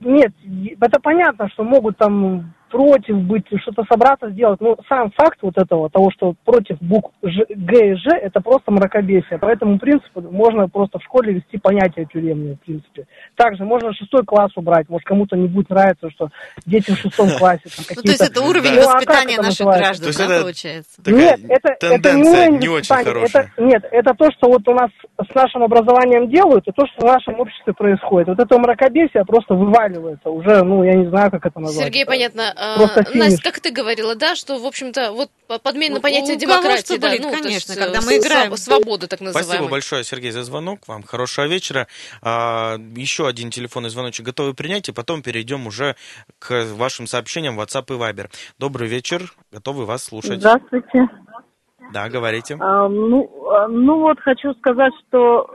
Нет, 0.00 0.32
это 0.80 1.00
понятно, 1.00 1.50
что 1.50 1.64
могут 1.64 1.98
там 1.98 2.54
против 2.72 3.16
быть, 3.18 3.44
что-то 3.60 3.84
собраться 3.84 4.30
сделать, 4.30 4.58
но 4.60 4.78
сам 4.88 5.12
факт 5.12 5.38
вот 5.42 5.58
этого, 5.58 5.90
того, 5.90 6.10
что 6.10 6.34
против 6.44 6.78
букв 6.80 7.12
Ж- 7.22 7.44
Г 7.50 7.92
и 7.92 7.94
Ж, 7.96 8.06
это 8.20 8.40
просто 8.40 8.72
мракобесие. 8.72 9.38
По 9.38 9.46
этому 9.46 9.78
принципу 9.78 10.22
можно 10.22 10.68
просто 10.68 10.98
в 10.98 11.02
школе 11.04 11.34
вести 11.34 11.58
понятие 11.58 12.06
тюремное, 12.06 12.54
в 12.54 12.60
принципе. 12.60 13.04
Также 13.36 13.64
можно 13.64 13.92
шестой 13.92 14.24
класс 14.24 14.52
убрать, 14.56 14.88
может 14.88 15.06
кому-то 15.06 15.36
не 15.36 15.48
будет 15.48 15.68
нравиться, 15.68 16.08
что 16.10 16.28
дети 16.64 16.92
в 16.92 16.98
шестом 16.98 17.28
классе 17.38 17.64
там 17.64 17.84
Ну, 17.90 18.02
то 18.02 18.10
есть 18.10 18.18
какие-то... 18.18 18.24
это 18.24 18.40
уровень. 18.40 18.72
Ну, 18.72 18.88
а 18.88 18.94
воспитания 18.94 19.36
наших 19.36 19.66
граждан, 19.66 20.12
да, 20.16 20.40
получается? 20.40 21.02
Нет, 21.06 21.40
это, 21.48 21.86
это 21.86 22.14
не 22.14 22.22
уровень 22.22 22.70
воспитания. 22.70 23.52
нет, 23.58 23.84
это 23.90 24.14
то, 24.14 24.28
что 24.32 24.48
вот 24.48 24.66
у 24.66 24.72
нас 24.72 24.90
с 25.20 25.34
нашим 25.34 25.62
образованием 25.62 26.30
делают, 26.30 26.66
и 26.66 26.72
то, 26.72 26.86
что 26.86 27.06
в 27.06 27.08
нашем 27.08 27.38
обществе 27.38 27.74
происходит. 27.74 28.28
Вот 28.28 28.38
это 28.38 28.58
мракобесие 28.58 29.26
просто 29.26 29.54
вываливается 29.54 30.30
уже, 30.30 30.62
ну, 30.62 30.82
я 30.84 30.94
не 30.94 31.08
знаю, 31.10 31.30
как 31.30 31.44
это 31.44 31.60
назвать. 31.60 31.84
Сергей, 31.84 32.06
понятно. 32.06 32.54
А, 32.64 32.76
Просто 32.76 33.02
финиш. 33.06 33.18
Настя, 33.24 33.42
как 33.42 33.58
ты 33.58 33.72
говорила, 33.72 34.14
да, 34.14 34.36
что, 34.36 34.56
в 34.56 34.64
общем-то, 34.64 35.10
вот 35.10 35.30
подмена 35.64 35.98
понятия 36.00 36.36
демократии, 36.36 36.84
что 36.84 36.98
да, 37.00 37.08
болит, 37.08 37.22
ну, 37.22 37.30
конечно, 37.32 37.48
есть, 37.72 37.74
когда 37.74 37.98
э, 37.98 38.02
мы 38.02 38.12
с- 38.12 38.24
играем. 38.24 38.56
Свободы, 38.56 39.08
так 39.08 39.20
называемой. 39.20 39.48
Спасибо 39.52 39.68
большое, 39.68 40.04
Сергей, 40.04 40.30
за 40.30 40.44
звонок. 40.44 40.86
Вам 40.86 41.02
хорошего 41.02 41.46
вечера. 41.46 41.88
А, 42.22 42.76
еще 42.94 43.26
один 43.26 43.50
телефонный 43.50 43.90
звоночек 43.90 44.24
готовы 44.24 44.54
принять, 44.54 44.88
и 44.88 44.92
потом 44.92 45.22
перейдем 45.22 45.66
уже 45.66 45.96
к 46.38 46.66
вашим 46.74 47.08
сообщениям 47.08 47.56
в 47.56 47.60
WhatsApp 47.60 47.86
и 47.88 47.98
Viber. 47.98 48.30
Добрый 48.60 48.86
вечер, 48.86 49.32
готовы 49.50 49.84
вас 49.84 50.04
слушать. 50.04 50.38
Здравствуйте. 50.38 51.08
Да, 51.92 52.08
говорите. 52.08 52.56
А, 52.60 52.88
ну, 52.88 53.28
а, 53.50 53.66
ну 53.66 53.98
вот 54.02 54.20
хочу 54.20 54.54
сказать, 54.54 54.92
что 55.08 55.48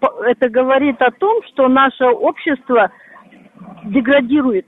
по- 0.00 0.24
это 0.24 0.48
говорит 0.48 0.96
о 1.02 1.10
том, 1.10 1.42
что 1.52 1.68
наше 1.68 2.04
общество 2.06 2.90
деградирует. 3.84 4.66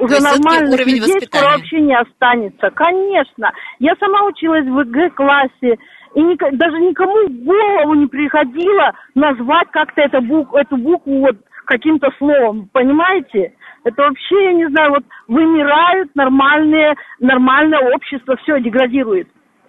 Уже 0.00 0.20
нормальных 0.20 0.74
уровень 0.74 0.94
людей 0.96 1.20
скоро 1.20 1.42
воспитания. 1.42 1.56
вообще 1.56 1.80
не 1.80 1.96
останется. 1.98 2.70
Конечно. 2.70 3.52
Я 3.78 3.94
сама 4.00 4.24
училась 4.24 4.64
в 4.64 4.80
ЕГЭ-классе. 4.80 5.76
И 6.14 6.22
ник- 6.22 6.56
даже 6.56 6.78
никому 6.78 7.26
в 7.28 7.44
голову 7.44 7.94
не 7.94 8.06
приходило 8.06 8.92
назвать 9.14 9.68
как-то 9.70 10.00
это 10.00 10.20
бук- 10.20 10.54
эту 10.54 10.76
букву 10.76 11.20
вот 11.20 11.36
каким-то 11.66 12.08
словом, 12.18 12.68
понимаете? 12.72 13.52
Это 13.84 14.02
вообще, 14.02 14.44
я 14.44 14.52
не 14.54 14.68
знаю, 14.68 14.90
вот 14.90 15.04
вымирают 15.28 16.10
нормальные, 16.14 16.94
нормальное 17.20 17.80
общество, 17.94 18.36
все 18.42 18.58
деградирует. 18.60 19.28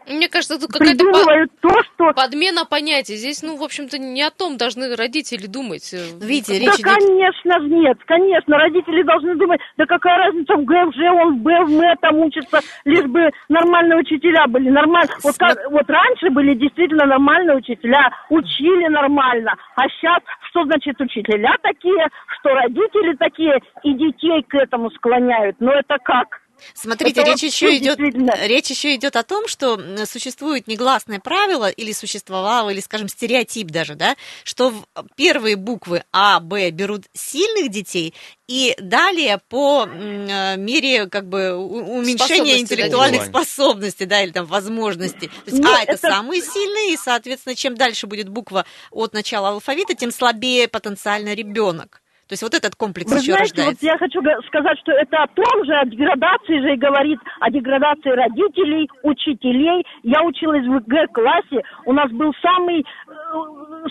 Мне 0.10 0.28
кажется, 0.28 0.60
тут 0.60 0.74
какая-то 0.74 1.06
по- 1.06 1.70
то, 1.70 1.84
что... 1.84 2.14
подмена 2.14 2.66
понятий. 2.66 3.16
Здесь, 3.16 3.44
ну, 3.44 3.58
в 3.58 3.64
общем-то, 3.64 4.00
не 4.00 4.24
о 4.24 4.32
том 4.32 4.58
должны 4.58 4.96
родители 4.96 5.46
думать. 5.46 5.94
Э, 5.94 5.98
Видите, 6.20 6.54
Да, 6.54 6.60
речь 6.60 6.80
идет... 6.80 6.86
конечно 6.86 7.60
же 7.62 7.70
нет, 7.70 7.98
конечно, 8.06 8.58
родители 8.58 9.04
должны 9.04 9.36
думать, 9.36 9.62
да 9.78 9.86
какая 9.86 10.18
разница 10.18 10.56
в 10.56 10.66
ГФЖ, 10.66 11.00
он 11.14 11.36
в 11.36 11.44
Б, 11.44 11.64
в 11.66 11.70
МЭ 11.70 11.96
там 12.02 12.18
учится, 12.18 12.60
лишь 12.86 13.06
бы 13.06 13.30
нормальные 13.50 14.00
учителя 14.00 14.48
были, 14.48 14.70
нормально. 14.70 15.12
Вот, 15.24 15.38
как, 15.38 15.58
вот 15.70 15.88
раньше 15.88 16.30
были 16.32 16.56
действительно 16.56 17.06
нормальные 17.06 17.58
учителя, 17.58 18.10
учили 18.30 18.88
нормально, 18.88 19.54
а 19.76 19.88
сейчас 19.90 20.20
что 20.50 20.64
значит 20.66 21.00
учителя 21.00 21.56
такие, 21.62 22.08
что 22.40 22.50
родители 22.50 23.16
такие 23.18 23.60
и 23.84 23.94
детей 23.94 24.44
к 24.48 24.56
этому 24.56 24.90
склоняют, 24.92 25.58
но 25.60 25.72
это 25.72 25.98
как? 26.04 26.42
Смотрите, 26.74 27.22
Это 27.22 27.32
речь 27.32 27.44
еще 27.44 27.76
идет, 27.78 28.00
речь 28.00 28.70
еще 28.70 28.96
идет 28.96 29.16
о 29.16 29.24
том, 29.24 29.48
что 29.48 29.80
существует 30.06 30.68
негласное 30.68 31.20
правило 31.20 31.70
или 31.70 31.92
существовало, 31.92 32.70
или, 32.70 32.80
скажем, 32.80 33.08
стереотип 33.08 33.68
даже, 33.68 33.96
да, 33.96 34.16
что 34.44 34.72
в 34.72 34.86
первые 35.16 35.56
буквы 35.56 36.04
А, 36.12 36.40
Б 36.40 36.70
берут 36.72 37.06
сильных 37.14 37.70
детей, 37.72 38.14
и 38.48 38.76
далее 38.80 39.40
по 39.48 39.86
э, 39.88 40.58
мере 40.58 41.06
как 41.06 41.30
бы 41.30 41.54
уменьшения 41.56 42.60
интеллектуальных 42.60 43.22
да, 43.22 43.28
способностей, 43.28 44.06
да, 44.06 44.24
или 44.24 44.32
там 44.32 44.46
возможностей. 44.48 45.28
То 45.28 45.52
есть 45.52 45.64
Ну, 45.64 45.70
А 45.72 45.84
это, 45.84 45.92
это- 45.94 46.08
самые 46.10 46.42
сильные, 46.42 46.94
и, 46.94 46.98
соответственно, 46.98 47.56
чем 47.56 47.76
дальше 47.76 48.08
будет 48.08 48.28
буква 48.30 48.66
от 48.92 49.14
начала 49.14 49.50
алфавита, 49.50 49.94
тем 49.94 50.12
слабее 50.12 50.68
потенциально 50.68 51.34
ребенок. 51.36 52.02
То 52.30 52.34
есть 52.34 52.44
вот 52.44 52.54
этот 52.54 52.76
комплекс 52.76 53.10
Вы 53.10 53.18
еще 53.18 53.34
знаете, 53.34 53.66
вот 53.66 53.74
рождается. 53.74 53.86
я 53.88 53.98
хочу 53.98 54.22
сказать, 54.46 54.78
что 54.86 54.92
это 54.92 55.18
о 55.24 55.28
том 55.34 55.66
же, 55.66 55.74
о 55.74 55.84
деградации 55.86 56.62
же 56.62 56.74
и 56.76 56.78
говорит, 56.78 57.18
о 57.40 57.50
деградации 57.50 58.12
родителей, 58.12 58.88
учителей. 59.02 59.84
Я 60.04 60.22
училась 60.22 60.64
в 60.64 60.80
Г-классе, 60.86 61.66
у 61.86 61.94
нас 61.94 62.12
был 62.12 62.32
самый, 62.40 62.82
э, 62.82 63.14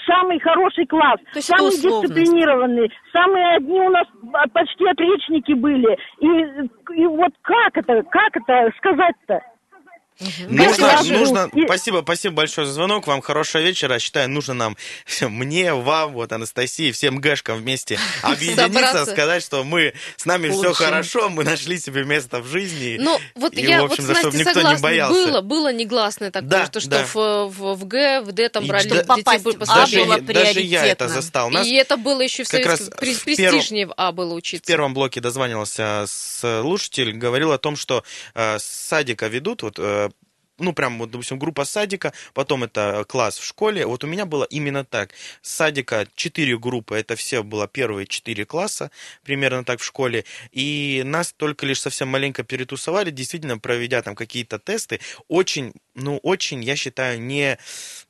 самый 0.06 0.38
хороший 0.38 0.86
класс, 0.86 1.18
То 1.32 1.38
есть 1.42 1.50
это 1.50 1.58
самый 1.58 1.82
дисциплинированный, 1.82 2.92
самые 3.12 3.56
одни 3.56 3.80
у 3.80 3.90
нас 3.90 4.06
а, 4.32 4.46
почти 4.50 4.86
отличники 4.86 5.54
были. 5.54 5.98
И, 6.20 7.02
и 7.02 7.06
вот 7.06 7.32
как 7.42 7.76
это, 7.76 8.04
как 8.04 8.36
это 8.36 8.70
сказать-то? 8.78 9.42
Нужно, 10.48 10.90
Спасибо. 10.90 11.18
нужно, 11.18 11.50
И- 11.54 11.64
спасибо, 11.64 12.00
спасибо 12.02 12.34
большое 12.34 12.66
за 12.66 12.72
звонок, 12.72 13.06
вам 13.06 13.20
хорошего 13.20 13.62
вечера, 13.62 13.98
считаю, 14.00 14.28
нужно 14.28 14.54
нам, 14.54 14.76
мне, 15.20 15.72
вам, 15.74 16.12
вот, 16.12 16.32
Анастасии, 16.32 16.90
всем 16.90 17.18
гэшкам 17.20 17.58
вместе 17.58 17.98
объединиться, 18.22 18.62
Собраться. 18.64 19.06
сказать, 19.06 19.42
что 19.44 19.62
мы, 19.62 19.94
с 20.16 20.24
нами 20.24 20.48
все 20.50 20.72
хорошо, 20.72 21.28
мы 21.28 21.44
нашли 21.44 21.78
себе 21.78 22.04
место 22.04 22.40
в 22.40 22.46
жизни. 22.48 22.96
Ну, 22.98 23.18
вот 23.36 23.54
и, 23.54 23.62
я 23.62 23.78
в 23.78 23.82
вот 23.82 23.92
общем-то, 23.92 24.14
с 24.14 24.18
чтобы 24.18 24.36
Настей 24.36 24.46
никто 24.46 24.60
не 24.60 24.64
согласна. 24.76 24.82
боялся. 24.82 25.14
Было, 25.30 25.40
было 25.40 25.72
негласное 25.72 26.30
такое, 26.32 26.48
Да, 26.48 26.66
что, 26.66 26.80
что 26.80 26.90
да. 26.90 27.04
в, 27.06 27.14
в, 27.48 27.74
в 27.76 27.84
Г, 27.86 28.20
в 28.22 28.32
Д 28.32 28.48
там 28.48 28.64
И 28.64 28.68
брали 28.68 28.82
чтобы 28.88 28.96
детей 29.02 29.06
попасть 29.22 29.44
бы 29.44 29.52
в 29.52 29.56
А 29.56 29.58
послабее. 29.60 30.04
было 30.04 30.20
даже, 30.20 30.44
даже 30.44 30.60
я 30.62 30.84
это 30.86 31.08
застал. 31.08 31.50
Нас 31.50 31.66
И 31.66 31.74
это 31.74 31.96
было 31.96 32.20
еще 32.22 32.42
в 32.42 32.48
советском... 32.48 32.86
в 32.88 32.96
Престижнее 32.96 33.86
в 33.86 33.94
А 33.96 34.10
было 34.12 34.32
В 34.32 34.36
учиться. 34.36 34.66
первом 34.66 34.94
блоке 34.94 35.20
дозванивался 35.20 36.06
слушатель, 36.08 37.12
говорил 37.12 37.52
о 37.52 37.58
том, 37.58 37.76
что 37.76 38.02
э, 38.34 38.58
с 38.58 38.64
садика 38.64 39.26
ведут, 39.28 39.62
вот, 39.62 39.74
э, 39.78 40.07
ну, 40.58 40.72
прям, 40.72 40.98
вот, 40.98 41.10
допустим, 41.10 41.38
группа 41.38 41.64
садика, 41.64 42.12
потом 42.34 42.64
это 42.64 43.04
класс 43.08 43.38
в 43.38 43.44
школе. 43.44 43.86
Вот 43.86 44.04
у 44.04 44.06
меня 44.06 44.26
было 44.26 44.44
именно 44.44 44.84
так. 44.84 45.12
С 45.42 45.52
садика 45.52 46.06
четыре 46.14 46.58
группы, 46.58 46.96
это 46.96 47.16
все 47.16 47.42
было 47.42 47.68
первые 47.68 48.06
четыре 48.06 48.44
класса, 48.44 48.90
примерно 49.22 49.64
так 49.64 49.80
в 49.80 49.84
школе. 49.84 50.24
И 50.52 51.02
нас 51.04 51.32
только 51.32 51.66
лишь 51.66 51.80
совсем 51.80 52.08
маленько 52.08 52.42
перетусовали, 52.42 53.10
действительно, 53.10 53.58
проведя 53.58 54.02
там 54.02 54.14
какие-то 54.14 54.58
тесты. 54.58 55.00
Очень, 55.28 55.74
ну, 55.98 56.18
очень, 56.22 56.62
я 56.62 56.76
считаю, 56.76 57.20
не, 57.20 57.58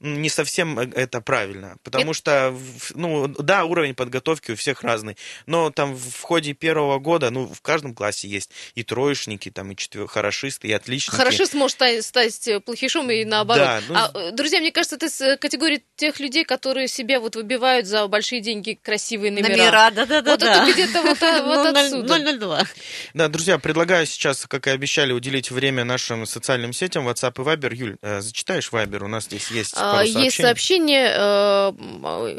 не 0.01 0.29
совсем 0.29 0.79
э, 0.79 0.89
это 0.95 1.21
правильно. 1.21 1.77
Потому 1.83 2.13
что, 2.15 2.55
ну, 2.95 3.29
да, 3.29 3.65
уровень 3.65 3.95
подготовки 3.95 4.53
у 4.53 4.57
всех 4.57 4.83
разный. 4.83 5.17
Но 5.47 5.71
там 5.71 5.95
в 5.97 6.21
ходе 6.23 6.53
первого 6.53 6.99
года, 6.99 7.31
ну, 7.31 7.47
в 7.47 7.61
каждом 7.63 7.95
классе 7.95 8.29
есть 8.29 8.51
и 8.75 8.83
троечники, 8.83 9.51
там, 9.51 9.73
и 9.73 9.77
четвер... 9.77 10.07
хорошисты, 10.07 10.69
и 10.69 10.73
отличники. 10.73 11.17
Хорошист 11.17 11.55
может 11.55 11.77
ста- 11.77 12.03
стать 12.03 12.49
э, 12.49 12.61
плохишом 12.61 13.11
и 13.11 13.25
наоборот. 13.25 13.65
Да, 13.65 13.83
ну- 13.89 13.95
А, 13.97 14.11
э, 14.15 14.33
друзья, 14.33 14.61
мне 14.61 14.71
кажется, 14.73 14.99
ты 14.99 15.09
с 15.09 15.37
категории 15.39 15.83
тех 15.97 16.21
людей, 16.21 16.45
которые 16.45 16.89
себе 16.89 17.19
вот 17.19 17.37
выбивают 17.37 17.87
за 17.87 18.07
большие 18.09 18.41
деньги 18.41 18.79
красивые 18.81 19.33
номера. 19.33 19.49
Номера, 19.57 19.91
да-да-да. 19.91 20.31
Вот 20.33 20.43
это 20.43 20.73
где-то 20.73 21.03
вот, 21.03 21.23
а, 21.23 21.43
вот 21.43 21.77
отсюда. 21.77 22.39
002. 22.39 22.65
Да, 23.15 23.29
друзья, 23.29 23.59
предлагаю 23.59 24.07
сейчас, 24.07 24.47
как 24.47 24.67
и 24.67 24.71
обещали, 24.71 25.13
уделить 25.13 25.51
время 25.51 25.85
нашим 25.85 26.27
социальным 26.27 26.73
сетям 26.73 27.09
WhatsApp 27.09 27.33
и 27.41 27.45
Viber. 27.45 27.78
Юль, 27.79 27.97
э, 28.03 28.21
зачитаешь 28.21 28.71
Viber? 28.73 29.05
У 29.05 29.09
нас 29.09 29.25
здесь 29.25 29.51
есть 29.53 29.75
А, 29.77 29.95
пару 29.95 30.07
Есть 30.07 30.37
сообщение. 30.41 31.13
э, 31.15 31.73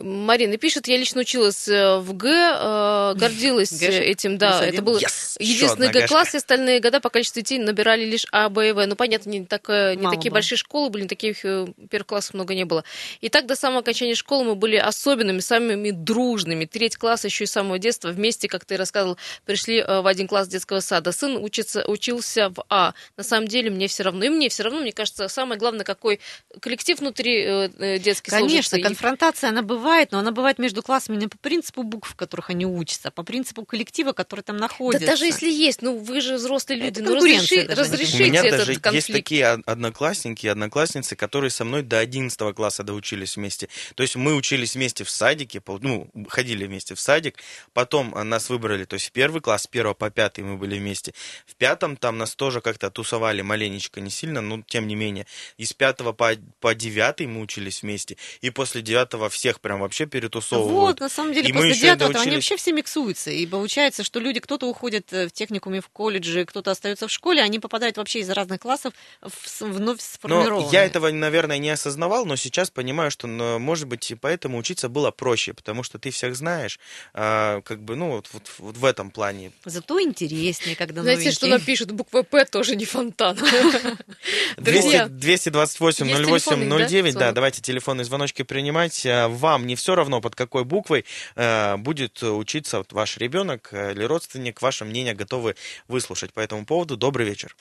Марина 0.04 0.58
пишет, 0.58 0.88
я 0.88 0.98
лично 0.98 1.22
училась 1.22 1.68
э, 1.70 1.98
в 1.98 2.14
Г, 2.14 3.14
гордилась 3.16 3.82
этим, 3.82 4.38
да. 4.38 4.66
Это 4.66 4.82
был 4.82 4.98
единственный 5.40 5.90
Г-класс, 5.92 6.34
и 6.34 6.38
остальные 6.38 6.82
года 6.82 7.00
по 7.00 7.10
количеству 7.10 7.40
детей 7.40 7.58
набирали 7.60 8.04
лишь 8.04 8.26
А, 8.32 8.50
Б 8.50 8.70
и 8.70 8.72
В. 8.74 8.86
Ну, 8.86 8.96
понятно, 8.96 9.30
не, 9.30 9.40
не 9.40 9.46
такие 9.46 10.32
большие 10.32 10.58
школы 10.58 10.90
были, 10.90 11.08
таких 11.08 11.46
э, 11.46 11.68
первых 11.90 12.08
классов 12.08 12.34
много 12.34 12.54
не 12.54 12.66
было. 12.66 12.84
И 13.22 13.30
так 13.30 13.46
до 13.46 13.56
самого 13.56 13.80
окончания 13.80 14.16
школы 14.16 14.44
мы 14.44 14.56
были 14.56 14.76
особенными, 14.76 15.40
самыми 15.40 15.92
дружными. 15.92 16.66
Треть 16.66 16.98
класса 16.98 17.28
еще 17.28 17.46
и 17.46 17.48
с 17.48 17.52
самого 17.52 17.80
детства 17.80 18.10
вместе, 18.10 18.50
как 18.50 18.66
ты 18.66 18.76
рассказывал, 18.76 19.18
пришли 19.46 19.82
в 19.82 20.06
один 20.06 20.28
класс 20.28 20.50
детского 20.50 20.82
сада. 20.82 21.14
Сын 21.14 21.38
учится, 21.38 21.86
учился 21.88 22.50
в 22.50 22.66
А. 22.68 22.94
На 23.16 23.24
самом 23.24 23.48
деле 23.48 23.70
мне 23.70 23.88
все 23.88 24.04
равно. 24.04 24.26
И 24.26 24.30
мне 24.30 24.50
все 24.50 24.64
равно, 24.64 24.82
мне 24.82 24.92
кажется, 24.92 25.29
самое 25.30 25.60
главное, 25.60 25.84
какой 25.86 26.20
коллектив 26.62 27.00
внутри 27.00 27.44
э, 27.44 27.70
э, 27.78 28.00
детский 28.00 28.32
Конечно, 28.32 28.50
сложится. 28.50 28.80
Конфронтация, 28.82 29.50
она 29.50 29.62
бывает, 29.62 30.12
но 30.12 30.20
она 30.20 30.32
бывает 30.32 30.60
между 30.60 30.82
классами 30.84 31.16
не 31.18 31.28
по 31.28 31.38
принципу 31.38 31.84
букв, 31.84 32.12
в 32.12 32.16
которых 32.16 32.50
они 32.50 32.66
учатся, 32.66 33.10
а 33.10 33.12
по 33.12 33.24
принципу 33.24 33.66
коллектива, 33.66 34.12
который 34.14 34.42
там 34.42 34.58
Да 34.58 34.64
находится. 34.64 35.06
даже 35.08 35.26
если 35.26 35.50
есть, 35.50 35.82
ну 35.82 35.98
вы 35.98 36.22
же 36.22 36.36
взрослые 36.36 36.80
люди, 36.80 37.00
Это 37.00 37.04
ну 37.10 37.16
разреши- 37.16 37.56
мне 37.66 37.74
У 37.74 37.76
разрешите 37.78 38.24
меня 38.24 38.40
этот 38.44 38.60
даже 38.60 38.72
есть 38.72 38.82
конфликт. 38.82 39.12
такие 39.12 39.54
од- 39.54 39.62
одноклассники 39.66 40.46
и 40.46 40.50
одноклассницы, 40.50 41.16
которые 41.16 41.52
со 41.52 41.66
мной 41.66 41.84
до 41.84 42.00
11 42.00 42.54
класса 42.54 42.84
доучились 42.84 43.36
вместе. 43.38 43.70
То 43.96 44.04
есть 44.04 44.16
мы 44.16 44.36
учились 44.36 44.76
вместе 44.76 45.04
в 45.04 45.10
садике, 45.10 45.62
ну, 45.82 46.10
ходили 46.30 46.66
вместе 46.66 46.96
в 46.96 47.00
садик, 47.00 47.38
потом 47.74 48.14
а, 48.16 48.24
нас 48.24 48.50
выбрали, 48.50 48.86
то 48.86 48.96
есть 48.96 49.08
в 49.08 49.12
первый 49.12 49.42
класс, 49.42 49.64
с 49.64 49.68
первого 49.68 49.94
по 49.94 50.10
пятый 50.10 50.44
мы 50.44 50.58
были 50.58 50.78
вместе. 50.78 51.14
В 51.46 51.56
пятом 51.56 51.98
там 51.98 52.18
нас 52.18 52.36
тоже 52.36 52.62
как-то 52.62 52.90
тусовали 52.90 53.42
маленечко, 53.42 54.02
не 54.02 54.10
сильно, 54.10 54.42
но 54.42 54.62
тем 54.68 54.88
не 54.88 54.96
менее. 54.96 55.19
Из 55.58 55.74
пятого 55.74 56.12
по, 56.14 56.32
по 56.60 56.76
девятый 56.76 57.28
мы 57.28 57.42
учились 57.42 57.82
вместе, 57.84 58.18
и 58.42 58.50
после 58.50 58.82
девятого 58.82 59.30
всех 59.30 59.60
прям 59.62 59.80
вообще 59.82 60.06
перетусовывают. 60.06 60.72
Вот, 60.72 61.00
на 61.00 61.10
самом 61.10 61.34
деле, 61.34 61.50
И 61.50 61.54
после 61.54 61.74
девятого 61.76 62.10
они 62.10 62.14
доучились- 62.20 62.34
вообще 62.36 62.58
все 62.58 62.72
миксуются. 62.72 63.32
И 63.32 63.46
получается, 63.46 64.04
что 64.04 64.20
люди, 64.20 64.40
кто-то 64.40 64.68
уходит 64.68 65.12
э, 65.14 65.28
в 65.28 65.32
техникуме, 65.32 65.82
в 65.82 65.90
колледже, 65.90 66.46
кто-то 66.46 66.72
остается 66.72 67.08
в 67.08 67.12
школе, 67.12 67.42
они 67.42 67.60
попадают 67.60 67.98
вообще 67.98 68.20
из 68.20 68.30
разных 68.30 68.60
классов 68.62 68.94
в 69.22 69.62
вновь 69.62 69.98
Но 69.98 70.04
сформированные. 70.04 70.70
я 70.72 70.86
этого, 70.86 71.10
наверное, 71.12 71.58
не 71.58 71.70
осознавал, 71.70 72.26
но 72.26 72.36
сейчас 72.36 72.70
понимаю, 72.70 73.12
что, 73.12 73.28
может 73.28 73.88
быть, 73.88 74.10
и 74.12 74.16
поэтому 74.16 74.58
учиться 74.58 74.90
было 74.90 75.12
проще, 75.12 75.54
потому 75.54 75.84
что 75.84 76.00
ты 76.00 76.12
всех 76.12 76.36
знаешь, 76.36 76.80
а, 77.14 77.62
как 77.62 77.82
бы, 77.84 77.96
ну, 77.96 78.12
вот, 78.12 78.28
вот- 78.34 78.50
вот 78.60 78.78
в 78.78 78.86
этом 78.86 79.12
плане. 79.12 79.52
Зато 79.66 80.02
интереснее, 80.02 80.76
когда 80.76 81.02
Знаете, 81.04 81.32
что 81.32 81.46
новенькие. 81.48 81.60
напишут? 81.60 81.92
Буква 81.92 82.24
П 82.24 82.46
тоже 82.46 82.76
не 82.76 82.86
фонтан. 82.86 83.38
200, 84.58 84.99
Друзья, 85.08 85.18
228 85.20 86.06
Есть 86.08 86.20
08 86.22 86.40
телефонный, 86.40 86.70
да, 86.70 86.88
09, 86.88 87.04
да, 87.06 87.12
звонок? 87.20 87.34
давайте 87.36 87.62
телефонные 87.62 88.06
звоночки 88.06 88.44
принимать. 88.44 89.06
А, 89.06 89.28
Вам 89.30 89.66
не 89.68 89.76
все 89.76 89.96
равно, 89.96 90.22
под 90.22 90.36
какой 90.36 90.66
буквой 90.66 91.06
э, 91.36 91.78
будет 91.78 92.22
учиться 92.24 92.80
вот 92.80 92.92
ваш 92.94 93.18
ребенок 93.18 93.70
э, 93.72 93.92
или 93.94 94.04
родственник, 94.04 94.62
ваше 94.62 94.86
мнение 94.86 95.14
готовы 95.14 95.56
выслушать 95.88 96.34
по 96.34 96.40
этому 96.40 96.66
поводу. 96.66 96.98
Добрый 96.98 97.26
вечер. 97.26 97.56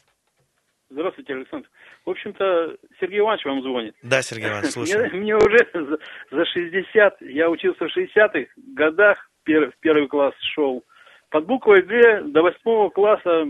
Здравствуйте, 0.91 1.35
Александр. 1.35 1.69
В 2.07 2.11
общем-то, 2.11 2.77
Сергей 2.99 3.19
Иванович 3.19 3.45
вам 3.45 3.63
звонит. 3.63 3.95
Да, 4.03 4.23
Сергей 4.23 4.49
Иванович, 4.49 4.65
Мне, 4.77 4.87
слушаю. 4.87 5.17
мне 5.17 5.37
уже 5.37 5.59
за, 5.75 5.99
за 6.37 6.45
60, 6.47 7.21
я 7.23 7.51
учился 7.51 7.85
в 7.87 7.97
60-х 7.97 8.47
годах, 8.75 9.19
пер- 9.47 9.71
в 9.71 9.79
первый 9.81 10.09
класс 10.09 10.33
шел. 10.55 10.83
Под 11.31 11.45
буквой 11.47 11.83
Г 11.83 12.23
до 12.29 12.41
восьмого 12.41 12.89
класса, 12.89 13.29
э, 13.29 13.45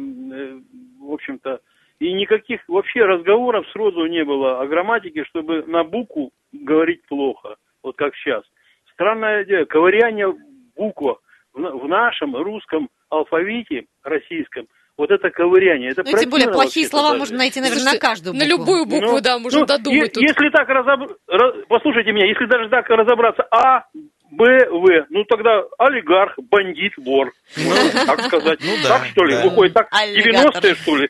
в 1.00 1.12
общем-то, 1.12 1.60
и 2.00 2.12
никаких 2.12 2.60
вообще 2.68 3.04
разговоров 3.04 3.66
сразу 3.72 4.06
не 4.06 4.24
было 4.24 4.60
о 4.60 4.66
грамматике, 4.66 5.24
чтобы 5.24 5.64
на 5.66 5.84
букву 5.84 6.30
говорить 6.52 7.02
плохо, 7.08 7.56
вот 7.82 7.96
как 7.96 8.14
сейчас. 8.16 8.42
Странное 8.92 9.44
дело, 9.44 9.64
ковыряние 9.64 10.28
в 10.28 10.36
буквах 10.76 11.18
в, 11.52 11.60
на- 11.60 11.72
нашем 11.72 12.36
русском 12.36 12.88
алфавите 13.10 13.84
российском 14.02 14.66
вот 14.96 15.10
это 15.12 15.30
ковыряние. 15.30 15.90
Это 15.92 16.02
Ну, 16.04 16.18
тем 16.18 16.30
более 16.30 16.48
плохие 16.50 16.86
слова 16.88 17.10
даже. 17.10 17.18
можно 17.20 17.38
найти, 17.38 17.60
наверное, 17.60 17.82
Слушайте, 17.82 18.04
на 18.06 18.08
каждую 18.10 18.34
На 18.34 18.40
букву. 18.44 18.58
любую 18.58 18.86
букву, 18.86 19.12
Ну, 19.16 19.20
да, 19.20 19.38
можно 19.38 19.60
ну, 19.60 19.66
додумать 19.66 20.08
е- 20.08 20.10
тут. 20.10 20.22
Если 20.22 20.50
так 20.50 20.68
разобр... 20.68 21.16
ра- 21.30 21.64
Послушайте 21.68 22.10
меня, 22.12 22.26
если 22.26 22.46
даже 22.46 22.68
так 22.68 22.88
разобраться, 22.90 23.42
А, 23.52 23.84
Б, 24.30 24.44
В, 24.70 25.06
ну 25.08 25.24
тогда 25.24 25.62
олигарх, 25.78 26.36
бандит, 26.50 26.92
вор. 26.98 27.32
так 28.06 28.20
сказать. 28.22 28.58
ну 28.60 28.72
да, 28.82 28.88
так 28.98 29.06
что 29.06 29.24
ли? 29.24 29.34
да. 29.36 29.44
Выходит, 29.44 29.72
так 29.74 29.88
Аллигатор. 29.90 30.62
90-е, 30.62 30.74
что 30.74 30.96
ли? 30.96 31.08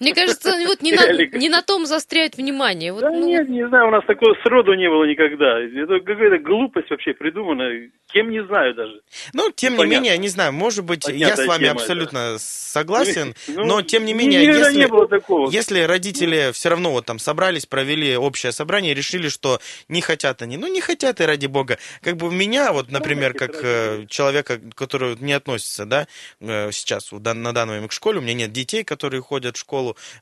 Мне 0.00 0.14
кажется, 0.14 0.52
вот 0.66 0.82
не 0.82 0.92
на, 0.92 1.38
не 1.38 1.48
на 1.48 1.62
том 1.62 1.86
заостряют 1.86 2.36
внимание. 2.36 2.92
Вот, 2.92 3.02
Да 3.02 3.10
ну, 3.10 3.26
нет, 3.26 3.48
не 3.48 3.66
знаю, 3.68 3.88
у 3.88 3.90
нас 3.90 4.04
такого 4.06 4.34
сроду 4.42 4.74
не 4.74 4.88
было 4.88 5.04
никогда. 5.04 5.60
Это 5.60 6.00
какая-то 6.00 6.38
глупость 6.38 6.90
вообще 6.90 7.14
придумана. 7.14 7.88
Кем 8.12 8.30
не 8.30 8.44
знаю 8.44 8.74
даже. 8.74 9.00
Ну, 9.32 9.50
тем 9.50 9.72
не 9.72 9.78
Понятно. 9.78 10.02
менее, 10.02 10.18
не 10.18 10.28
знаю, 10.28 10.52
может 10.52 10.84
быть, 10.84 11.06
я 11.08 11.12
Понятная 11.12 11.44
с 11.44 11.48
вами 11.48 11.64
тема 11.64 11.72
абсолютно 11.72 12.36
согласен, 12.38 13.34
Ну, 13.48 13.64
но 13.64 13.82
тем 13.82 14.04
не 14.04 14.14
менее, 14.14 14.44
если, 14.44 14.78
не 14.78 14.86
было 14.86 15.06
такого. 15.08 15.50
если 15.50 15.80
родители 15.80 16.50
все 16.52 16.68
равно 16.68 16.92
вот 16.92 17.06
там 17.06 17.18
собрались, 17.18 17.66
провели 17.66 18.16
общее 18.16 18.52
собрание, 18.52 18.94
решили, 18.94 19.28
что 19.28 19.60
не 19.88 20.00
хотят 20.00 20.42
они, 20.42 20.56
ну 20.56 20.66
не 20.66 20.80
хотят 20.80 21.20
и 21.20 21.24
ради 21.24 21.46
бога. 21.46 21.78
Как 22.02 22.16
бы 22.16 22.30
меня, 22.32 22.72
вот, 22.72 22.90
например, 22.90 23.34
как 23.34 23.62
э, 23.62 24.06
человека, 24.08 24.60
который 24.74 25.16
не 25.20 25.32
относится, 25.32 25.86
да, 25.86 26.06
э, 26.40 26.70
сейчас 26.72 27.10
на 27.12 27.52
данный 27.52 27.74
момент 27.74 27.90
к 27.90 27.94
школе, 27.94 28.18
у 28.18 28.22
меня 28.22 28.34
нет 28.34 28.52
детей, 28.52 28.84
которые 28.84 29.22
ходят 29.22 29.56
в 29.56 29.60
школу, 29.60 29.71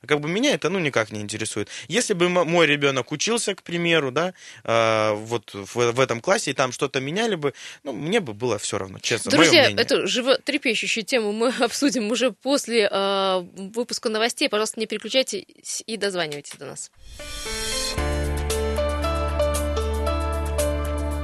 как 0.05 0.19
бы 0.19 0.29
меня 0.29 0.53
это, 0.53 0.69
ну, 0.69 0.79
никак 0.79 1.11
не 1.11 1.21
интересует. 1.21 1.69
Если 1.87 2.13
бы 2.13 2.29
мой 2.29 2.65
ребенок 2.65 3.11
учился, 3.11 3.55
к 3.55 3.63
примеру, 3.63 4.11
да, 4.11 4.33
э, 4.63 5.13
вот 5.13 5.53
в, 5.53 5.91
в 5.91 5.99
этом 5.99 6.21
классе, 6.21 6.51
и 6.51 6.53
там 6.53 6.71
что-то 6.71 6.99
меняли 6.99 7.35
бы, 7.35 7.53
ну, 7.83 7.93
мне 7.93 8.19
бы 8.19 8.33
было 8.33 8.57
все 8.57 8.77
равно, 8.77 8.99
честно, 8.99 9.31
Друзья, 9.31 9.69
эту 9.69 10.07
животрепещущую 10.07 11.03
тему 11.03 11.31
мы 11.31 11.49
обсудим 11.59 12.11
уже 12.11 12.31
после 12.31 12.87
э, 12.91 13.45
выпуска 13.55 14.09
новостей. 14.09 14.49
Пожалуйста, 14.49 14.79
не 14.79 14.85
переключайтесь 14.85 15.83
и 15.85 15.97
дозванивайтесь 15.97 16.53
до 16.57 16.65
нас. 16.65 16.91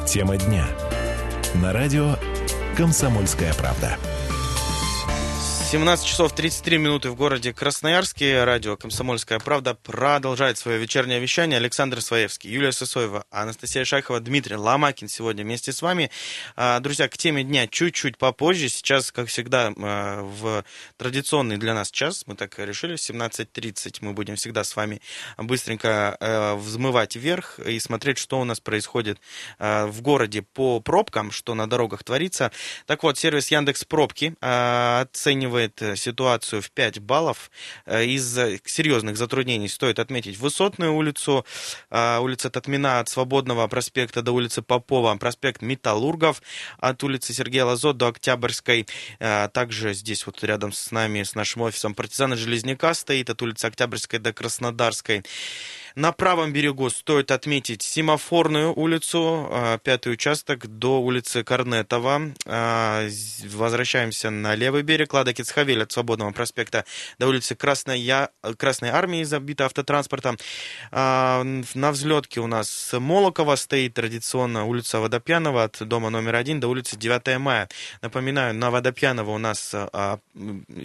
Тема 0.08 0.38
дня. 0.38 0.68
На 1.56 1.74
радио 1.74 2.16
«Комсомольская 2.78 3.54
правда». 3.54 3.98
17 5.70 6.08
часов 6.08 6.34
33 6.34 6.78
минуты 6.78 7.10
в 7.10 7.16
городе 7.16 7.52
Красноярске. 7.52 8.46
Радио 8.46 8.78
«Комсомольская 8.78 9.38
правда» 9.38 9.74
продолжает 9.74 10.58
свое 10.58 10.78
вечернее 10.78 11.20
вещание. 11.20 11.58
Александр 11.58 12.00
Своевский, 12.00 12.50
Юлия 12.50 12.72
Сосоева, 12.72 13.26
Анастасия 13.32 13.84
Шахова, 13.84 14.22
Дмитрий 14.22 14.56
Ломакин 14.56 15.10
сегодня 15.10 15.44
вместе 15.44 15.74
с 15.74 15.82
вами. 15.82 16.10
А, 16.56 16.80
Друзья, 16.80 17.10
к 17.10 17.18
теме 17.18 17.44
дня 17.44 17.68
чуть-чуть 17.68 18.18
попозже. 18.18 18.70
Сейчас, 18.70 19.12
как 19.12 19.28
всегда, 19.28 19.74
а, 19.78 20.22
в 20.22 20.64
традиционный 20.96 21.58
для 21.58 21.74
нас 21.74 21.92
час, 21.92 22.24
мы 22.28 22.36
так 22.36 22.58
решили, 22.60 22.96
в 22.96 23.00
17.30 23.00 23.98
мы 24.00 24.14
будем 24.14 24.38
всегда 24.38 24.64
с 24.64 24.74
вами 24.74 25.02
быстренько 25.38 26.16
э, 26.22 26.56
взмывать 26.56 27.18
вверх 27.18 27.60
и 27.60 27.78
смотреть, 27.82 28.20
что 28.20 28.40
у 28.40 28.46
нас 28.46 28.62
происходит 28.62 29.20
э, 29.60 29.86
в 29.88 30.02
городе 30.02 30.44
по 30.44 30.80
пробкам, 30.80 31.30
что 31.30 31.56
на 31.56 31.68
дорогах 31.68 32.06
творится. 32.06 32.54
Так 32.86 33.04
вот, 33.04 33.18
сервис 33.18 33.52
Яндекс 33.52 33.84
Пробки 33.84 34.34
э, 34.40 35.06
оценивает 35.58 35.82
э, 35.82 35.96
ситуацию 35.96 36.62
в 36.62 36.72
5 36.72 37.00
баллов. 37.00 37.52
Э, 37.86 38.06
Из 38.06 38.38
э, 38.38 38.60
серьезных 38.66 39.18
затруднений 39.18 39.68
стоит 39.68 40.00
отметить 40.00 40.38
Высотную 40.38 40.94
улицу, 40.94 41.46
улица 41.92 42.50
Татмина 42.50 43.00
от 43.00 43.10
Свободного 43.10 43.68
проспекта 43.68 44.22
до 44.22 44.32
улицы 44.32 44.62
Попова, 44.62 45.16
проспект 45.18 45.62
Металлургов 45.62 46.42
от 46.80 47.04
улицы 47.04 47.34
Сергея 47.34 47.66
Лазо 47.66 47.94
до 47.94 48.08
Октябрьской. 48.08 48.88
Также 49.54 49.94
здесь 49.94 50.26
вот 50.26 50.44
рядом 50.44 50.72
с 50.72 50.92
нами, 50.92 51.24
с 51.24 51.36
нашим 51.36 51.64
офисом 51.64 51.94
партизана 51.96 52.36
Железняка 52.36 52.94
стоит 52.94 53.30
от 53.30 53.42
улицы 53.42 53.66
Октябрьской 53.66 54.20
до 54.20 54.34
Краснодарской. 54.34 55.24
На 55.98 56.12
правом 56.12 56.54
берегу 56.54 56.92
стоит 56.92 57.32
отметить 57.32 57.82
Семафорную 57.82 58.72
улицу, 58.72 59.48
э, 59.50 59.80
пятый 59.84 60.14
участок 60.14 60.68
до 60.68 61.02
улицы 61.02 61.44
Корнетова. 61.44 62.34
З- 62.46 63.48
Возвращаемся 63.48 64.30
на 64.30 64.54
левый 64.54 64.84
берег, 64.84 65.12
Лада 65.16 65.34
Кицхавель 65.34 65.82
от 65.82 65.92
Свободного 65.92 66.30
проспекта 66.34 66.86
до 67.18 67.26
улицы 67.28 67.56
Красной, 67.56 68.00
Я- 68.00 68.30
Красной 68.58 68.90
Армии, 68.90 69.24
забита 69.24 69.66
автотранспортом. 69.66 70.38
А, 70.92 71.44
На 71.74 71.92
взлетке 71.92 72.42
у 72.42 72.48
нас 72.48 72.94
Молокова 72.94 73.56
стоит 73.56 73.96
традиционно 73.96 74.66
улица 74.66 75.00
Водопьянова 75.00 75.64
от 75.64 75.80
дома 75.88 76.12
номер 76.12 76.36
один 76.36 76.60
до 76.60 76.68
улицы 76.68 76.96
9 76.96 77.40
мая. 77.40 77.70
Напоминаю, 78.04 78.54
на 78.54 78.70
Водопьянова 78.70 79.32
у 79.32 79.40
нас 79.40 79.72
а, 79.74 80.20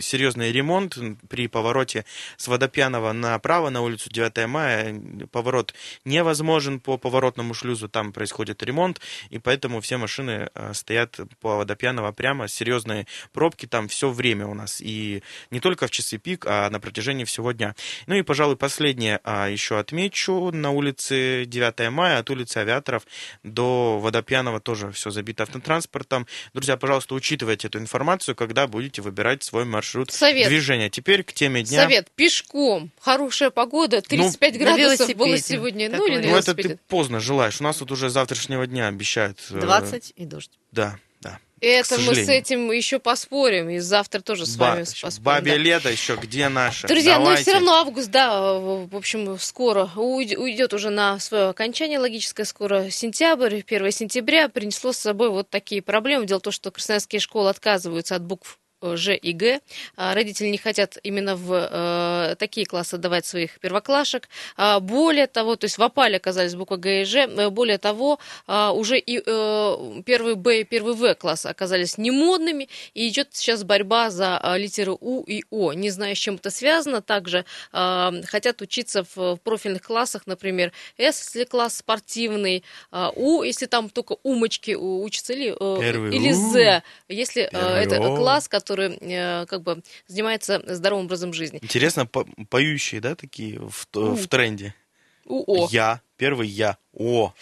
серьезный 0.00 0.52
ремонт 0.52 0.96
при 1.28 1.48
повороте 1.48 2.06
с 2.38 2.48
Водопьянова 2.48 3.12
направо 3.12 3.68
на 3.68 3.82
улицу 3.82 4.08
9 4.10 4.46
мая. 4.46 5.01
Поворот 5.30 5.74
невозможен 6.04 6.80
по 6.80 6.96
поворотному 6.98 7.54
шлюзу, 7.54 7.88
там 7.88 8.12
происходит 8.12 8.62
ремонт, 8.62 9.00
и 9.30 9.38
поэтому 9.38 9.80
все 9.80 9.96
машины 9.96 10.50
а, 10.54 10.74
стоят 10.74 11.18
по 11.40 11.56
Водопьянова 11.56 12.12
прямо, 12.12 12.48
серьезные 12.48 13.06
пробки 13.32 13.66
там 13.66 13.88
все 13.88 14.10
время 14.10 14.46
у 14.46 14.54
нас, 14.54 14.80
и 14.80 15.22
не 15.50 15.60
только 15.60 15.86
в 15.86 15.90
часы 15.90 16.18
пик, 16.18 16.46
а 16.46 16.68
на 16.70 16.80
протяжении 16.80 17.24
всего 17.24 17.52
дня. 17.52 17.74
Ну 18.06 18.14
и, 18.14 18.22
пожалуй, 18.22 18.56
последнее 18.56 19.20
а, 19.24 19.48
еще 19.48 19.78
отмечу, 19.78 20.50
на 20.52 20.70
улице 20.70 21.44
9 21.46 21.90
мая 21.90 22.18
от 22.18 22.30
улицы 22.30 22.58
Авиаторов 22.58 23.06
до 23.42 23.98
Водопьянова 23.98 24.60
тоже 24.60 24.90
все 24.92 25.10
забито 25.10 25.42
автотранспортом. 25.44 26.26
Друзья, 26.54 26.76
пожалуйста, 26.76 27.14
учитывайте 27.14 27.68
эту 27.68 27.78
информацию, 27.78 28.34
когда 28.34 28.66
будете 28.66 29.02
выбирать 29.02 29.42
свой 29.42 29.64
маршрут 29.64 30.10
Совет. 30.10 30.48
движения. 30.48 30.90
Теперь 30.90 31.22
к 31.22 31.32
теме 31.32 31.62
дня. 31.62 31.82
Совет 31.82 32.10
пешком. 32.14 32.90
Хорошая 33.00 33.50
погода, 33.50 34.00
35 34.02 34.52
на 34.52 34.58
градусов 34.58 34.91
было 35.14 35.26
велосипеде. 35.26 35.42
сегодня. 35.56 35.90
Так 35.90 35.98
Ну 36.00 36.06
или. 36.06 36.26
Ну, 36.28 36.36
это 36.36 36.54
ты 36.54 36.78
поздно 36.88 37.20
желаешь. 37.20 37.60
У 37.60 37.64
нас 37.64 37.76
тут 37.76 37.90
уже 37.92 38.10
завтрашнего 38.10 38.66
дня 38.66 38.88
обещают. 38.88 39.38
э, 39.50 39.60
20 39.60 40.12
и 40.16 40.24
дождь. 40.24 40.50
Да, 40.72 40.96
да. 41.20 41.38
Это 41.60 41.96
мы 42.00 42.14
с 42.16 42.28
этим 42.28 42.72
еще 42.72 42.98
поспорим. 42.98 43.70
И 43.70 43.78
завтра 43.78 44.20
тоже 44.20 44.46
с 44.46 44.56
Ба- 44.56 44.70
вами 44.70 44.80
еще 44.80 45.06
поспорим. 45.06 45.24
Бабье 45.24 45.52
да. 45.54 45.58
лето 45.58 45.90
еще, 45.90 46.16
где 46.20 46.48
наше? 46.48 46.88
Друзья, 46.88 47.18
ну 47.18 47.24
Давайте. 47.26 47.42
все 47.42 47.52
равно 47.52 47.74
август, 47.74 48.10
да, 48.10 48.54
в 48.54 48.96
общем, 48.96 49.38
скоро 49.38 49.88
уйд- 49.96 50.36
уйдет 50.36 50.74
уже 50.74 50.90
на 50.90 51.20
свое 51.20 51.44
окончание 51.50 52.00
логическое, 52.00 52.44
скоро 52.44 52.90
сентябрь, 52.90 53.60
1 53.64 53.92
сентября 53.92 54.48
принесло 54.48 54.92
с 54.92 54.98
собой 54.98 55.30
вот 55.30 55.50
такие 55.50 55.82
проблемы. 55.82 56.26
Дело 56.26 56.40
в 56.40 56.42
том, 56.42 56.52
что 56.52 56.72
красноярские 56.72 57.20
школы 57.20 57.48
отказываются 57.50 58.16
от 58.16 58.22
букв 58.24 58.58
э, 58.58 58.61
Ж 58.82 59.16
и 59.16 59.32
Г. 59.32 59.60
А 59.96 60.14
Родители 60.14 60.48
не 60.48 60.58
хотят 60.58 60.98
именно 61.02 61.36
в 61.36 61.52
э, 61.52 62.36
такие 62.36 62.66
классы 62.66 62.98
давать 62.98 63.26
своих 63.26 63.58
первоклашек. 63.60 64.28
А 64.56 64.80
более 64.80 65.26
того, 65.26 65.56
то 65.56 65.64
есть 65.64 65.78
в 65.78 65.82
опале 65.82 66.16
оказались 66.16 66.54
буквы 66.54 66.76
Г 66.78 67.02
и 67.02 67.04
Ж. 67.04 67.26
Э, 67.26 67.50
Более 67.50 67.78
того, 67.78 68.18
а, 68.46 68.72
уже 68.72 68.98
и 68.98 69.22
э, 69.24 70.02
первый 70.04 70.34
Б 70.34 70.60
и 70.60 70.64
первый 70.64 70.94
В 70.94 71.14
классы 71.14 71.46
оказались 71.46 71.98
немодными, 71.98 72.68
и 72.94 73.08
идет 73.08 73.28
сейчас 73.32 73.64
борьба 73.64 74.10
за 74.10 74.40
литеры 74.56 74.92
У 75.00 75.22
и 75.22 75.44
О. 75.50 75.72
Не 75.72 75.90
знаю, 75.90 76.16
с 76.16 76.18
чем 76.18 76.36
это 76.36 76.50
связано. 76.50 77.02
Также 77.02 77.44
хотят 77.72 78.62
учиться 78.62 79.04
в, 79.14 79.36
профильных 79.36 79.82
классах, 79.82 80.22
например, 80.26 80.72
С, 80.96 81.20
если 81.20 81.44
класс 81.44 81.76
спортивный, 81.76 82.64
У, 83.14 83.42
если 83.42 83.66
там 83.66 83.90
только 83.90 84.16
умочки 84.22 84.74
учатся, 84.74 85.32
или, 85.32 85.50
Первый 85.80 86.14
или 86.14 86.32
У, 86.32 86.52
З, 86.52 86.82
если 87.08 87.42
это 87.42 88.16
класс, 88.16 88.48
который 88.48 88.71
э, 88.80 89.46
как 89.46 89.62
бы 89.62 89.82
занимается 90.06 90.62
здоровым 90.66 91.06
образом 91.06 91.32
жизни. 91.32 91.58
Интересно, 91.62 92.06
по- 92.06 92.26
поющие, 92.48 93.00
да, 93.00 93.14
такие 93.14 93.58
в, 93.60 93.86
в 93.92 94.28
тренде? 94.28 94.74
УО. 95.24 95.68
Я, 95.70 96.00
первый 96.16 96.48
я, 96.48 96.78
о. 96.94 97.32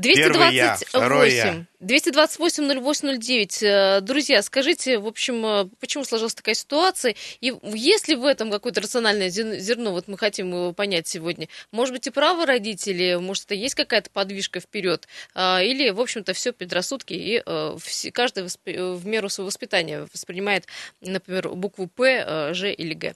Первый 0.00 0.54
я, 0.54 0.76
второй 0.76 1.32
я. 1.32 1.64
228. 1.80 2.58
228-08-09. 2.58 3.62
Э, 3.62 4.00
Друзья, 4.00 4.42
скажите, 4.42 4.98
в 4.98 5.06
общем, 5.06 5.44
э, 5.46 5.68
почему 5.80 6.04
сложилась 6.04 6.34
такая 6.34 6.54
ситуация? 6.54 7.14
И 7.40 7.52
есть 7.62 8.08
ли 8.08 8.16
в 8.16 8.24
этом 8.24 8.50
какое-то 8.50 8.80
рациональное 8.80 9.28
зер- 9.28 9.58
зерно? 9.58 9.92
Вот 9.92 10.08
мы 10.08 10.18
хотим 10.18 10.50
его 10.50 10.72
понять 10.72 11.06
сегодня. 11.06 11.48
Может 11.72 11.94
быть, 11.94 12.06
и 12.06 12.10
правы 12.10 12.46
родители? 12.46 13.14
Может, 13.14 13.44
это 13.46 13.54
есть 13.54 13.74
какая-то 13.74 14.10
подвижка 14.10 14.60
вперед? 14.60 15.06
А, 15.34 15.62
Или, 15.62 15.90
в 15.90 16.00
общем-то, 16.00 16.32
все 16.32 16.52
предрассудки, 16.52 17.12
и 17.12 17.42
э, 17.44 17.76
каждый 18.12 18.44
э, 18.66 18.92
в 18.92 19.06
меру 19.06 19.28
своего 19.28 19.46
воспитания 19.46 20.06
воспринимает, 20.12 20.66
например, 21.00 21.50
букву 21.50 21.86
П, 21.86 22.24
э, 22.26 22.54
Ж 22.54 22.72
или 22.72 22.94
Г. 22.94 23.14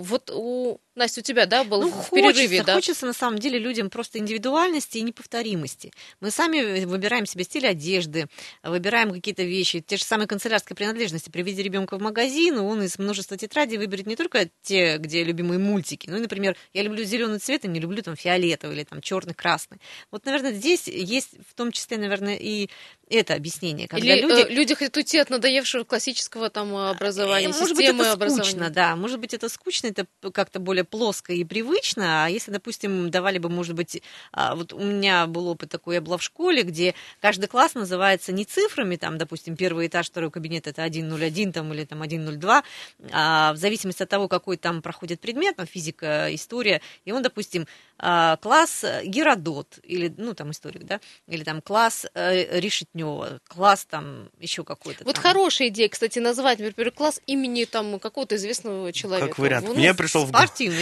Вот 0.00 0.30
у 0.34 0.80
Настя, 0.96 1.20
у 1.20 1.22
тебя, 1.22 1.46
да, 1.46 1.64
был 1.64 1.82
Ну, 1.82 1.88
в 1.88 1.92
хочется, 2.08 2.14
перерыве, 2.14 2.62
да? 2.62 2.74
хочется 2.74 3.06
на 3.06 3.12
самом 3.12 3.38
деле 3.38 3.58
людям 3.58 3.88
просто 3.90 4.18
индивидуальности 4.18 4.89
уникальности 4.90 4.98
и 4.98 5.02
неповторимости. 5.02 5.92
Мы 6.20 6.30
сами 6.30 6.84
выбираем 6.84 7.26
себе 7.26 7.44
стиль 7.44 7.66
одежды, 7.66 8.26
выбираем 8.62 9.12
какие-то 9.12 9.42
вещи, 9.42 9.80
те 9.80 9.96
же 9.96 10.04
самые 10.04 10.26
канцелярские 10.26 10.76
принадлежности. 10.76 11.30
Приведя 11.30 11.62
ребенка 11.62 11.98
в 11.98 12.02
магазин, 12.02 12.58
он 12.58 12.82
из 12.82 12.98
множества 12.98 13.36
тетрадей 13.36 13.78
выберет 13.78 14.06
не 14.06 14.16
только 14.16 14.48
те, 14.62 14.98
где 14.98 15.24
любимые 15.24 15.58
мультики, 15.58 16.08
ну 16.10 16.16
и, 16.16 16.20
например, 16.20 16.56
я 16.74 16.82
люблю 16.82 17.04
зеленый 17.04 17.38
цвет, 17.38 17.64
и 17.64 17.68
не 17.68 17.80
люблю 17.80 18.02
там 18.02 18.16
фиолетовый 18.16 18.76
или 18.76 18.84
там 18.84 19.00
черный, 19.00 19.34
красный. 19.34 19.78
Вот, 20.10 20.24
наверное, 20.26 20.52
здесь 20.52 20.88
есть 20.88 21.30
в 21.48 21.54
том 21.54 21.72
числе, 21.72 21.98
наверное, 21.98 22.36
и 22.36 22.68
это 23.08 23.34
объяснение, 23.34 23.88
когда 23.88 24.06
Или 24.06 24.22
люди... 24.22 24.40
э, 24.40 24.48
люди 24.50 24.74
хотят 24.74 24.96
уйти 24.96 25.18
от 25.18 25.30
надоевшего 25.30 25.84
классического 25.84 26.48
там 26.50 26.74
образования, 26.76 27.46
Э, 27.46 27.48
Может 27.48 27.76
быть, 27.76 27.86
системы 27.86 28.04
это 28.04 28.12
образования. 28.12 28.44
скучно, 28.50 28.70
да. 28.70 28.96
Может 28.96 29.18
быть, 29.20 29.34
это 29.34 29.48
скучно, 29.48 29.88
это 29.88 30.06
как-то 30.32 30.58
более 30.60 30.84
плоско 30.84 31.32
и 31.32 31.44
привычно. 31.44 32.24
А 32.24 32.28
если, 32.28 32.50
допустим, 32.52 33.10
давали 33.10 33.38
бы, 33.38 33.48
может 33.48 33.74
быть, 33.74 34.02
а, 34.32 34.54
вот 34.54 34.72
у 34.80 34.84
меня 34.84 35.26
был 35.26 35.48
опыт 35.48 35.70
такой, 35.70 35.96
я 35.96 36.00
была 36.00 36.16
в 36.16 36.22
школе, 36.22 36.62
где 36.62 36.94
каждый 37.20 37.46
класс 37.46 37.74
называется 37.74 38.32
не 38.32 38.44
цифрами, 38.44 38.96
там, 38.96 39.18
допустим, 39.18 39.56
первый 39.56 39.86
этаж, 39.86 40.06
второй 40.06 40.30
кабинет 40.30 40.66
это 40.66 40.82
101 40.82 41.52
там, 41.52 41.72
или 41.72 41.84
там 41.84 42.02
102, 42.04 42.64
а 43.12 43.52
в 43.52 43.56
зависимости 43.56 44.02
от 44.02 44.08
того, 44.08 44.28
какой 44.28 44.56
там 44.56 44.82
проходит 44.82 45.20
предмет, 45.20 45.56
там, 45.56 45.66
физика, 45.66 46.34
история, 46.34 46.80
и 47.04 47.12
он, 47.12 47.22
допустим, 47.22 47.66
а, 47.98 48.36
класс 48.38 48.84
Геродот, 49.04 49.78
или, 49.82 50.12
ну, 50.16 50.34
там, 50.34 50.50
историк, 50.52 50.84
да, 50.84 51.00
или 51.26 51.44
там 51.44 51.60
класс 51.60 52.06
э, 52.14 52.58
Решетнева, 52.58 53.40
класс 53.46 53.84
там 53.84 54.30
еще 54.38 54.64
какой-то. 54.64 55.04
Вот 55.04 55.16
там. 55.16 55.22
хорошая 55.22 55.68
идея, 55.68 55.88
кстати, 55.90 56.18
назвать, 56.18 56.58
например, 56.58 56.92
класс 56.92 57.20
имени 57.26 57.64
там 57.64 57.98
какого-то 58.00 58.36
известного 58.36 58.92
человека. 58.92 59.28
Как 59.28 59.38
вариант. 59.38 59.66
Ну, 59.68 59.74
Мне 59.74 59.92
пришел 59.92 60.24
в 60.24 60.30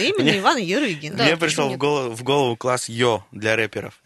имя 0.01 0.23
Мне- 0.23 0.39
Ивана 0.39 0.59
Ярыгина. 0.59 1.17
Да, 1.17 1.25
Мне 1.25 1.35
пришел 1.35 1.69
в 1.69 1.77
голову, 1.77 2.15
в 2.15 2.23
голову 2.23 2.55
класс 2.55 2.87
Йо 2.87 3.25
для 3.31 3.55
рэперов. 3.89 3.99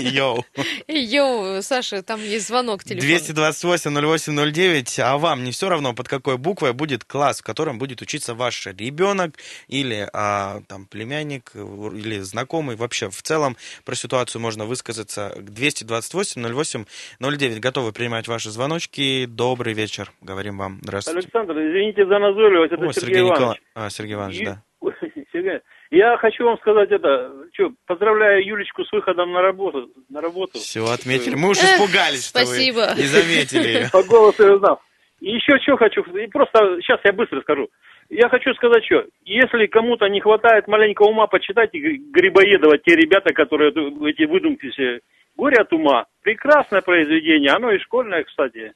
Йоу. 0.14 0.44
Йоу, 0.88 1.62
Саша, 1.62 2.02
там 2.02 2.20
есть 2.20 2.48
звонок 2.48 2.84
телефона. 2.84 3.08
228-08-09. 3.08 5.00
А 5.00 5.16
вам 5.18 5.44
не 5.44 5.50
все 5.52 5.68
равно, 5.68 5.92
под 5.94 6.08
какой 6.08 6.36
буквой 6.38 6.72
будет 6.72 7.04
класс, 7.04 7.40
в 7.40 7.44
котором 7.44 7.78
будет 7.78 8.02
учиться 8.02 8.34
ваш 8.34 8.66
ребенок 8.66 9.36
или 9.68 10.08
а, 10.12 10.60
там 10.68 10.86
племянник 10.86 11.52
или 11.54 12.18
знакомый. 12.20 12.76
Вообще, 12.76 13.10
в 13.10 13.22
целом, 13.22 13.56
про 13.84 13.94
ситуацию 13.94 14.40
можно 14.40 14.64
высказаться. 14.64 15.34
228-08-09. 15.38 17.60
Готовы 17.60 17.92
принимать 17.92 18.28
ваши 18.28 18.50
звоночки. 18.50 19.26
Добрый 19.26 19.74
вечер. 19.74 20.12
Говорим 20.20 20.58
вам. 20.58 20.78
Здравствуйте. 20.82 21.20
Александр, 21.20 21.52
извините 21.54 22.06
за 22.06 22.18
назойливость, 22.18 22.72
это 22.72 22.84
О, 22.84 22.92
Сергей, 22.92 23.00
Сергей 23.00 23.20
Иванович. 23.20 23.38
Николаевич. 23.38 23.62
А, 23.74 23.90
Сергей 23.90 24.14
Иванович, 24.14 24.40
И- 24.40 24.44
да. 24.44 24.62
Сергей, 25.32 25.60
я 25.90 26.16
хочу 26.18 26.44
вам 26.44 26.56
сказать 26.58 26.90
это, 26.90 27.32
что, 27.52 27.72
поздравляю 27.86 28.44
Юлечку 28.46 28.84
с 28.84 28.92
выходом 28.92 29.32
на 29.32 29.42
работу. 29.42 29.90
На 30.08 30.20
работу. 30.20 30.58
Все, 30.58 30.84
отметили. 30.86 31.34
Мы 31.34 31.50
уж 31.50 31.58
Эх, 31.58 31.64
испугались, 31.80 32.28
что 32.28 32.38
спасибо. 32.44 32.92
вы 32.94 33.00
не 33.00 33.06
заметили. 33.06 33.88
По 33.92 34.02
голосу 34.04 34.46
я 34.46 34.56
знал. 34.58 34.80
И 35.20 35.32
еще 35.32 35.58
что 35.62 35.76
хочу, 35.76 36.02
и 36.16 36.26
просто 36.28 36.78
сейчас 36.80 37.00
я 37.04 37.12
быстро 37.12 37.40
скажу. 37.42 37.68
Я 38.08 38.28
хочу 38.28 38.54
сказать, 38.54 38.84
что 38.84 39.04
если 39.24 39.66
кому-то 39.66 40.06
не 40.08 40.20
хватает 40.20 40.66
маленького 40.66 41.08
ума, 41.08 41.26
почитайте 41.26 41.78
Гри- 41.78 41.98
Грибоедова, 42.10 42.78
те 42.78 42.96
ребята, 42.96 43.32
которые 43.34 43.70
эти 44.10 44.24
выдумки 44.24 44.70
все. 44.70 45.00
Горе 45.36 45.58
от 45.60 45.72
ума. 45.72 46.06
Прекрасное 46.22 46.80
произведение, 46.82 47.52
оно 47.52 47.70
и 47.72 47.78
школьное, 47.78 48.24
кстати. 48.24 48.72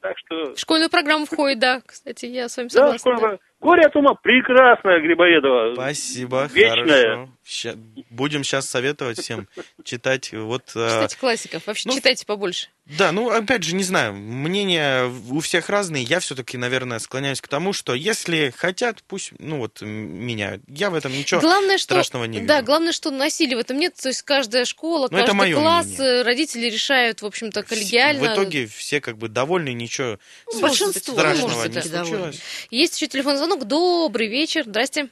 Так 0.00 0.18
что... 0.18 0.52
В 0.54 0.58
школьную 0.58 0.90
программу 0.90 1.24
входит, 1.24 1.60
да, 1.60 1.80
кстати, 1.86 2.26
я 2.26 2.48
с 2.48 2.56
вами 2.58 2.68
Да, 2.68 2.72
согласна. 2.72 2.98
школьное 2.98 3.30
да. 3.30 3.38
Горе 3.64 3.86
от 3.86 3.96
ума, 3.96 4.12
прекрасная 4.14 5.00
Грибоедова. 5.00 5.72
Спасибо, 5.74 6.50
Вечная. 6.52 6.86
хорошо. 6.86 7.30
Ща- 7.46 7.74
будем 8.10 8.42
сейчас 8.44 8.68
советовать 8.68 9.18
всем 9.20 9.48
читать. 9.84 10.32
Вот, 10.32 10.72
э, 10.74 10.88
Читайте 10.88 11.16
классиков. 11.18 11.66
Вообще 11.66 11.88
ну, 11.90 11.94
читайте 11.94 12.24
побольше. 12.26 12.68
да, 12.86 13.12
ну 13.12 13.28
опять 13.30 13.62
же, 13.64 13.74
не 13.74 13.82
знаю, 13.84 14.14
мнения 14.14 15.10
у 15.30 15.40
всех 15.40 15.68
разные. 15.68 16.02
Я 16.04 16.20
все-таки, 16.20 16.56
наверное, 16.56 16.98
склоняюсь 17.00 17.42
к 17.42 17.48
тому, 17.48 17.72
что 17.74 17.92
если 17.94 18.50
хотят, 18.56 19.02
пусть, 19.06 19.32
ну 19.38 19.58
вот 19.58 19.82
меняют. 19.82 20.62
Я 20.68 20.88
в 20.88 20.94
этом 20.94 21.12
ничего 21.12 21.40
главное, 21.42 21.76
что, 21.76 21.94
страшного 21.94 22.24
не 22.24 22.38
вижу. 22.38 22.48
Да, 22.48 22.62
главное, 22.62 22.92
что 22.92 23.10
насилия 23.10 23.56
в 23.56 23.60
этом 23.60 23.78
нет. 23.78 23.94
То 23.94 24.08
есть 24.08 24.22
каждая 24.22 24.64
школа, 24.64 25.08
Ну, 25.10 25.18
это 25.18 25.32
каждый 25.32 25.52
класс, 25.52 25.86
мнение. 25.86 26.06
э, 26.20 26.22
родители 26.22 26.66
решают, 26.70 27.20
в 27.20 27.26
общем-то, 27.26 27.62
коллегиально. 27.62 28.30
В 28.30 28.34
итоге 28.34 28.66
все 28.66 29.00
как 29.02 29.18
бы 29.18 29.28
довольны, 29.28 29.72
ничего 29.74 30.18
Ну, 30.52 30.60
большинство, 30.60 31.12
страшного 31.12 31.48
может 31.50 31.72
быть, 31.74 31.84
не 31.84 31.90
да. 31.90 32.04
случилось. 32.04 32.40
Есть 32.70 32.96
еще 32.96 33.06
телефонный 33.06 33.36
звонок. 33.38 33.53
Добрый 33.62 34.26
вечер. 34.28 34.64
Здрасте. 34.64 35.08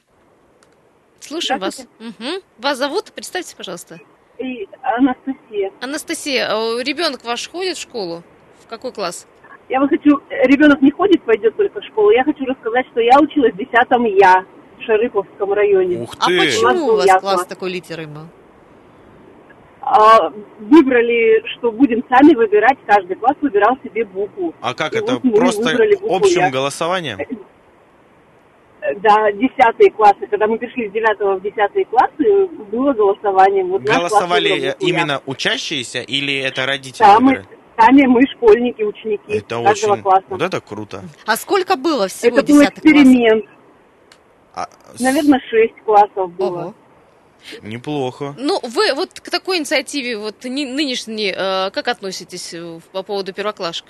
Слушаем 1.19 1.61
вас. 1.61 1.87
Мгм. 1.99 2.41
Вас 2.57 2.77
зовут? 2.77 3.11
Представьте, 3.13 3.55
пожалуйста. 3.55 3.99
И 4.37 4.67
Анастасия. 4.81 5.71
Анастасия, 5.79 6.47
а 6.51 6.81
ребенок 6.83 7.23
ваш 7.23 7.47
ходит 7.49 7.77
в 7.77 7.81
школу? 7.81 8.23
В 8.63 8.67
какой 8.67 8.91
класс? 8.91 9.25
Я 9.69 9.79
вот 9.79 9.89
хочу, 9.89 10.19
ребенок 10.29 10.81
не 10.81 10.91
ходит, 10.91 11.23
пойдет 11.23 11.55
только 11.55 11.79
в 11.79 11.85
школу. 11.85 12.09
Я 12.11 12.23
хочу 12.25 12.43
рассказать, 12.45 12.85
что 12.91 12.99
я 12.99 13.17
училась 13.19 13.53
в 13.53 13.57
10 13.57 13.71
Я 14.19 14.45
в 14.77 14.81
Шарыповском 14.83 15.53
районе. 15.53 15.99
Ух 16.03 16.13
А 16.19 16.27
ты! 16.27 16.37
почему 16.39 16.87
у 16.87 16.95
вас 16.97 17.05
Ясно. 17.05 17.21
класс 17.21 17.45
такой 17.45 17.71
литеры 17.71 18.07
был? 18.07 18.23
А, 19.81 20.29
выбрали, 20.59 21.43
что 21.57 21.71
будем 21.71 22.03
сами 22.09 22.35
выбирать, 22.35 22.77
каждый 22.85 23.15
класс 23.15 23.35
выбирал 23.41 23.77
себе 23.83 24.05
букву. 24.05 24.53
А 24.61 24.73
как 24.73 24.93
И 24.93 24.97
это? 24.97 25.13
вот 25.19 25.35
Просто 25.35 25.77
общим 26.09 26.41
«Я». 26.41 26.51
голосованием? 26.51 27.19
Да, 28.97 29.31
десятые 29.31 29.91
классы. 29.91 30.27
Когда 30.29 30.45
мы 30.47 30.57
пришли 30.57 30.89
с 30.89 30.91
девятого 30.91 31.35
в 31.35 31.41
десятые 31.41 31.85
классы, 31.85 32.47
было 32.71 32.91
голосование. 32.93 33.63
Вот 33.63 33.85
класс 33.85 33.97
Голосовали 33.97 34.75
именно 34.79 35.21
учащиеся 35.25 36.01
или 36.01 36.37
это 36.39 36.65
родители 36.65 36.99
Да, 37.05 37.19
мы, 37.19 37.45
сами 37.79 38.05
мы 38.07 38.21
школьники, 38.35 38.81
ученики 38.83 39.23
Это 39.29 39.63
каждого 39.63 39.93
очень... 39.93 40.03
класса. 40.03 40.25
Вот 40.29 40.41
это 40.41 40.59
круто. 40.59 41.03
А 41.25 41.37
сколько 41.37 41.77
было 41.77 42.07
всего 42.09 42.37
Это 42.37 42.45
был 42.47 42.59
десятых 42.59 42.81
классов? 42.83 42.99
эксперимент. 43.01 43.45
А, 44.53 44.67
с- 44.95 44.99
Наверное, 44.99 45.39
шесть 45.49 45.75
классов 45.85 46.31
было. 46.33 46.61
Ого. 46.61 46.73
Неплохо. 47.61 48.35
Ну, 48.37 48.59
вы 48.63 48.93
вот 48.93 49.19
к 49.19 49.29
такой 49.29 49.57
инициативе, 49.59 50.17
вот 50.17 50.43
нынешней, 50.43 51.33
э, 51.35 51.71
как 51.71 51.87
относитесь 51.89 52.53
э, 52.53 52.79
по 52.91 53.03
поводу 53.03 53.33
первоклашек? 53.33 53.85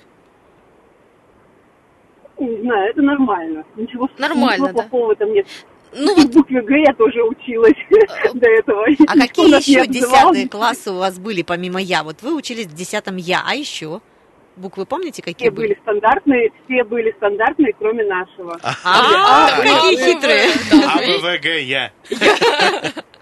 Не 2.38 2.60
знаю, 2.62 2.90
это 2.90 3.02
нормально. 3.02 3.64
Ничего, 3.76 4.08
Нормально, 4.18 4.52
ничего 4.52 4.66
да. 4.66 4.72
плохого 4.72 5.06
в 5.06 5.10
этом 5.10 5.32
нет. 5.32 5.46
Ну 5.96 6.14
вот, 6.16 6.24
в 6.24 6.32
букве 6.32 6.60
Г 6.62 6.78
я 6.80 6.92
тоже 6.94 7.22
училась 7.22 7.76
до 8.34 8.48
этого. 8.50 8.86
А 9.06 9.12
какие 9.18 9.56
еще 9.56 9.86
десятые 9.86 10.48
классы 10.48 10.90
у 10.90 10.96
вас 10.98 11.18
были, 11.18 11.42
помимо 11.42 11.80
я? 11.80 12.02
Вот 12.02 12.22
вы 12.22 12.34
учились 12.34 12.66
в 12.66 12.74
десятом 12.74 13.16
я, 13.16 13.42
а 13.46 13.54
еще? 13.54 14.00
Буквы 14.56 14.86
помните, 14.86 15.20
какие 15.20 15.48
Все 15.48 15.56
были 15.56 15.76
стандартные, 15.82 16.52
все 16.64 16.84
были 16.84 17.12
стандартные, 17.16 17.74
кроме 17.76 18.04
нашего. 18.04 18.56
А, 18.62 18.74
А, 18.84 19.50
какие 19.56 19.96
а, 19.96 20.06
хитрые. 20.06 20.44
А 20.86 20.98
АБВГ 20.98 21.44
я. 21.62 21.92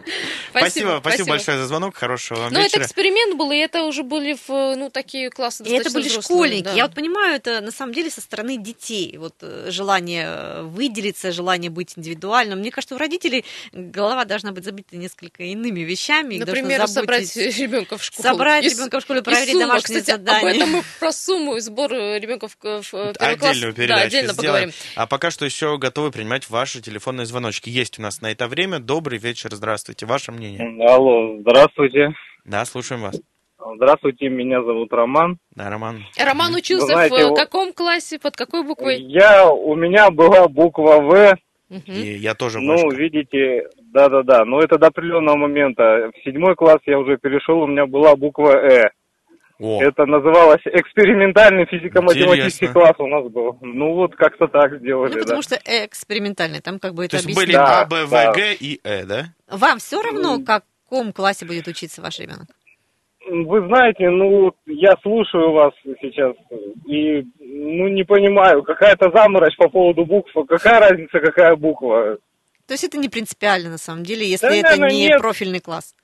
Спасибо, 0.50 0.98
спасибо 1.00 1.28
большое 1.30 1.58
за 1.58 1.66
звонок. 1.66 1.96
Хорошего 1.96 2.38
вам 2.40 2.52
Ну, 2.52 2.58
это 2.60 2.68
вечера. 2.68 2.82
эксперимент 2.84 3.36
был, 3.36 3.50
и 3.52 3.56
это 3.56 3.82
уже 3.84 4.02
были, 4.02 4.34
в, 4.34 4.48
ну, 4.76 4.90
такие 4.90 5.30
классы 5.30 5.64
И 5.64 5.70
это 5.72 5.90
были 5.90 6.08
взрослые, 6.08 6.22
школьники. 6.60 6.64
да. 6.64 6.72
Я 6.74 6.86
вот 6.86 6.94
понимаю, 6.94 7.36
это 7.36 7.60
на 7.60 7.70
самом 7.70 7.94
деле 7.94 8.10
со 8.10 8.20
стороны 8.20 8.56
детей. 8.58 9.16
Вот 9.18 9.34
э, 9.40 9.66
желание 9.70 10.24
э, 10.28 10.62
выделиться, 10.62 11.32
желание 11.32 11.70
быть 11.70 11.94
индивидуальным. 11.96 12.58
Мне 12.60 12.70
кажется, 12.70 12.94
у 12.94 12.98
родителей 12.98 13.44
голова 13.72 14.24
должна 14.24 14.52
быть 14.52 14.64
забита 14.64 14.96
несколько 14.96 15.42
иными 15.44 15.80
вещами. 15.80 16.36
Например, 16.38 16.86
собрать 16.88 17.26
заботить- 17.32 17.58
ребенка 17.58 17.96
в 17.98 18.04
школу. 18.04 18.28
Собрать 18.28 18.64
И 18.64 18.70
с- 18.70 18.74
ребенка 18.74 19.00
в 19.00 19.02
школе, 19.02 19.20
и 19.20 19.22
проверить 19.22 19.52
сумма. 19.52 19.66
домашние 19.66 20.00
Кстати, 20.00 20.14
об 20.16 20.26
задания. 20.26 20.54
этом 20.56 20.70
мы 20.70 20.82
про 21.00 21.12
сумму 21.12 21.56
и 21.56 21.60
сбор 21.60 21.92
ребенка 21.92 22.48
в, 22.48 22.56
в 22.60 22.82
первый 22.92 23.36
класс. 23.38 23.56
Да, 23.58 23.94
отдельно 23.96 24.32
сделаем. 24.32 24.36
поговорим. 24.36 24.72
А 24.96 25.06
пока 25.06 25.30
что 25.30 25.44
еще 25.44 25.78
готовы 25.78 26.10
принимать 26.10 26.48
ваши 26.50 26.80
телефонные 26.80 27.26
звоночки. 27.26 27.68
Есть 27.70 27.98
у 27.98 28.02
нас 28.02 28.20
на 28.20 28.30
это 28.30 28.48
время. 28.48 28.78
Добрый 28.78 29.18
вечер, 29.18 29.54
здравствуйте. 29.54 29.91
Ваше 30.02 30.32
мнение? 30.32 30.86
Алло, 30.88 31.38
здравствуйте. 31.40 32.14
Да, 32.44 32.64
слушаем 32.64 33.02
вас. 33.02 33.20
Здравствуйте, 33.76 34.28
меня 34.28 34.62
зовут 34.62 34.92
Роман. 34.92 35.38
Да, 35.54 35.70
Роман. 35.70 36.04
Роман 36.18 36.54
учился 36.54 36.86
знаете, 36.86 37.28
в 37.28 37.32
э, 37.32 37.36
каком 37.36 37.72
классе, 37.72 38.18
под 38.18 38.36
какой 38.36 38.64
буквой? 38.64 39.00
Я, 39.00 39.50
у 39.50 39.74
меня 39.76 40.10
была 40.10 40.48
буква 40.48 41.00
В, 41.00 41.36
Мгм. 41.72 41.84
И 41.86 42.18
я 42.18 42.34
тоже 42.34 42.60
ну, 42.60 42.74
Васька. 42.74 42.94
видите, 42.96 43.66
да-да-да, 43.94 44.44
но 44.44 44.60
это 44.60 44.76
до 44.76 44.88
определенного 44.88 45.36
момента. 45.36 46.10
В 46.14 46.22
седьмой 46.22 46.54
класс 46.54 46.80
я 46.84 46.98
уже 46.98 47.16
перешел, 47.16 47.62
у 47.62 47.66
меня 47.66 47.86
была 47.86 48.14
буква 48.14 48.50
Э. 48.50 48.90
О, 49.62 49.80
Это 49.82 50.06
называлось 50.06 50.60
экспериментальный 50.64 51.66
физико-математический 51.66 52.66
Интересно. 52.66 52.72
класс 52.80 52.94
у 52.98 53.06
нас 53.06 53.24
был. 53.30 53.58
Ну 53.60 53.94
вот 53.94 54.16
как-то 54.16 54.48
так 54.48 54.78
сделали, 54.80 55.10
Ну, 55.12 55.18
да. 55.18 55.22
потому 55.22 55.42
что 55.42 55.56
экспериментальный, 55.64 56.60
там 56.60 56.78
как 56.80 56.94
бы 56.94 57.06
то 57.06 57.16
это 57.16 57.28
есть 57.28 57.38
были. 57.38 57.52
Да, 57.52 57.82
А, 57.82 57.86
Б, 57.86 58.06
В, 58.06 58.10
да. 58.10 58.32
Г 58.32 58.54
и 58.58 58.80
Э, 58.82 59.04
да? 59.04 59.26
Вам 59.48 59.78
все 59.78 60.02
равно, 60.02 60.36
в 60.38 60.44
каком 60.44 61.12
классе 61.12 61.46
будет 61.46 61.68
учиться 61.68 62.02
ваш 62.02 62.18
ребенок? 62.18 62.48
Вы 63.30 63.64
знаете, 63.68 64.10
ну, 64.10 64.52
я 64.66 64.94
слушаю 65.02 65.52
вас 65.52 65.72
сейчас 66.00 66.34
и, 66.86 67.22
ну, 67.38 67.86
не 67.86 68.02
понимаю, 68.02 68.64
какая-то 68.64 69.12
заморочь 69.14 69.56
по 69.56 69.68
поводу 69.68 70.04
букв. 70.04 70.32
Какая 70.48 70.80
разница, 70.80 71.20
какая 71.20 71.54
буква? 71.54 72.18
То 72.66 72.74
есть 72.74 72.82
это 72.82 72.98
не 72.98 73.08
принципиально 73.08 73.70
на 73.70 73.78
самом 73.78 74.02
деле, 74.02 74.26
если 74.28 74.48
Да, 74.48 74.54
это 74.54 74.70
наверное, 74.70 74.90
не 74.90 75.06
нет. 75.06 75.20
профильный 75.20 75.60
класс. 75.60 75.94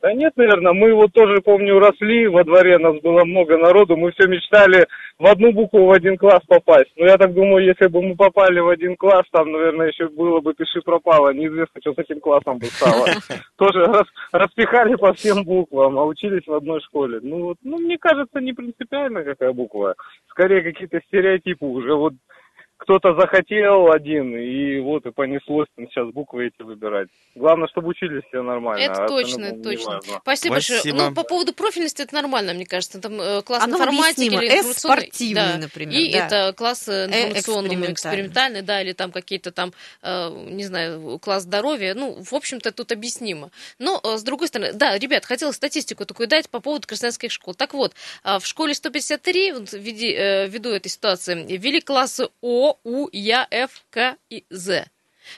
Да 0.00 0.12
нет, 0.14 0.32
наверное, 0.36 0.72
мы 0.72 0.94
вот 0.94 1.12
тоже, 1.12 1.40
помню, 1.42 1.78
росли, 1.78 2.26
во 2.26 2.44
дворе 2.44 2.78
нас 2.78 3.00
было 3.02 3.24
много 3.24 3.58
народу, 3.58 3.96
мы 3.96 4.12
все 4.12 4.26
мечтали 4.26 4.86
в 5.18 5.26
одну 5.26 5.52
букву 5.52 5.86
в 5.86 5.92
один 5.92 6.16
класс 6.16 6.40
попасть. 6.46 6.90
Но 6.96 7.06
я 7.06 7.16
так 7.18 7.34
думаю, 7.34 7.64
если 7.64 7.88
бы 7.88 8.00
мы 8.02 8.16
попали 8.16 8.60
в 8.60 8.68
один 8.68 8.96
класс, 8.96 9.24
там, 9.30 9.52
наверное, 9.52 9.88
еще 9.88 10.08
было 10.08 10.40
бы 10.40 10.54
пиши 10.54 10.80
пропало, 10.80 11.32
неизвестно, 11.32 11.80
что 11.80 11.92
с 11.94 11.98
этим 11.98 12.20
классом 12.20 12.58
бы 12.58 12.66
стало. 12.66 13.06
Тоже 13.56 13.84
рас, 13.84 14.06
распихали 14.32 14.94
по 14.94 15.12
всем 15.12 15.44
буквам, 15.44 15.98
а 15.98 16.04
учились 16.04 16.46
в 16.46 16.54
одной 16.54 16.80
школе. 16.80 17.20
Ну, 17.22 17.44
вот, 17.44 17.58
ну, 17.62 17.78
мне 17.78 17.98
кажется, 17.98 18.40
не 18.40 18.52
принципиально 18.52 19.24
какая 19.24 19.52
буква, 19.52 19.94
скорее 20.28 20.62
какие-то 20.62 21.00
стереотипы 21.06 21.66
уже. 21.66 21.94
Вот 21.94 22.14
кто-то 22.82 23.14
захотел 23.18 23.90
один, 23.92 24.36
и 24.36 24.80
вот 24.80 25.06
и 25.06 25.10
понеслось 25.12 25.68
там 25.76 25.86
сейчас 25.88 26.08
буквы 26.12 26.48
эти 26.48 26.62
выбирать. 26.62 27.08
Главное, 27.34 27.68
чтобы 27.68 27.88
учились 27.88 28.22
все 28.28 28.42
нормально. 28.42 28.82
Это 28.82 29.04
а 29.04 29.08
точно, 29.08 29.44
это 29.46 29.62
точно. 29.62 29.90
неважно. 29.90 30.18
Спасибо, 30.22 30.54
большое. 30.56 30.80
Ну, 30.92 31.14
по 31.14 31.22
поводу 31.22 31.52
профильности 31.54 32.02
это 32.02 32.14
нормально, 32.14 32.54
мне 32.54 32.66
кажется. 32.66 33.00
Там 33.00 33.20
э, 33.20 33.42
класс 33.42 33.62
Оно 33.62 33.76
информатики 33.76 34.26
объяснимо. 34.26 34.42
или 34.42 34.48
С 34.50 34.52
информационный. 34.54 35.02
спортивный, 35.02 35.34
да. 35.52 35.58
например, 35.58 36.00
И 36.00 36.12
да. 36.12 36.26
это 36.26 36.52
класс 36.56 36.88
э, 36.88 37.06
информационный, 37.06 37.68
экспериментальный. 37.68 37.92
экспериментальный, 37.92 38.62
да, 38.62 38.82
или 38.82 38.92
там 38.92 39.12
какие-то 39.12 39.52
там, 39.52 39.72
э, 40.02 40.28
не 40.50 40.64
знаю, 40.64 41.18
класс 41.20 41.44
здоровья. 41.44 41.94
Ну, 41.94 42.20
в 42.22 42.34
общем-то, 42.34 42.72
тут 42.72 42.90
объяснимо. 42.92 43.50
Но, 43.78 44.00
э, 44.02 44.16
с 44.18 44.22
другой 44.24 44.48
стороны, 44.48 44.72
да, 44.72 44.98
ребят, 44.98 45.24
хотела 45.24 45.52
статистику 45.52 46.04
такую 46.04 46.26
дать 46.28 46.50
по 46.50 46.60
поводу 46.60 46.86
крестьянских 46.86 47.30
школ. 47.30 47.54
Так 47.54 47.74
вот, 47.74 47.92
а, 48.24 48.38
в 48.40 48.46
школе 48.46 48.74
153, 48.74 49.52
вот, 49.52 49.72
введи- 49.72 50.14
э, 50.14 50.48
ввиду 50.48 50.70
этой 50.70 50.88
ситуации, 50.88 51.34
ввели 51.56 51.80
классы 51.80 52.28
О, 52.42 52.71
У, 52.84 53.08
Я, 53.12 53.46
Ф, 53.50 53.84
К 53.90 54.16
и 54.30 54.44
З. 54.50 54.86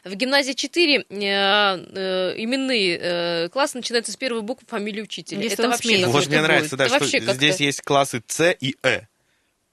В 0.05 0.14
гимназии 0.14 0.53
4 0.53 0.97
э, 0.97 1.05
э, 1.11 2.35
именные 2.37 2.99
э, 3.01 3.49
классы 3.51 3.77
начинаются 3.77 4.12
с 4.12 4.16
первой 4.16 4.42
буквы 4.42 4.66
фамилии 4.66 5.03
учителя. 5.03 5.42
Если 5.42 5.59
это 5.59 5.68
вообще 5.68 5.88
смеет. 5.88 6.07
Вот 6.09 6.27
мне 6.27 6.37
будет. 6.38 6.42
нравится, 6.42 6.77
да, 6.77 6.87
Это 6.87 7.05
что 7.05 7.33
здесь 7.35 7.61
есть 7.61 7.83
классы 7.83 8.23
С 8.27 8.51
и 8.53 8.77
Э. 8.83 9.03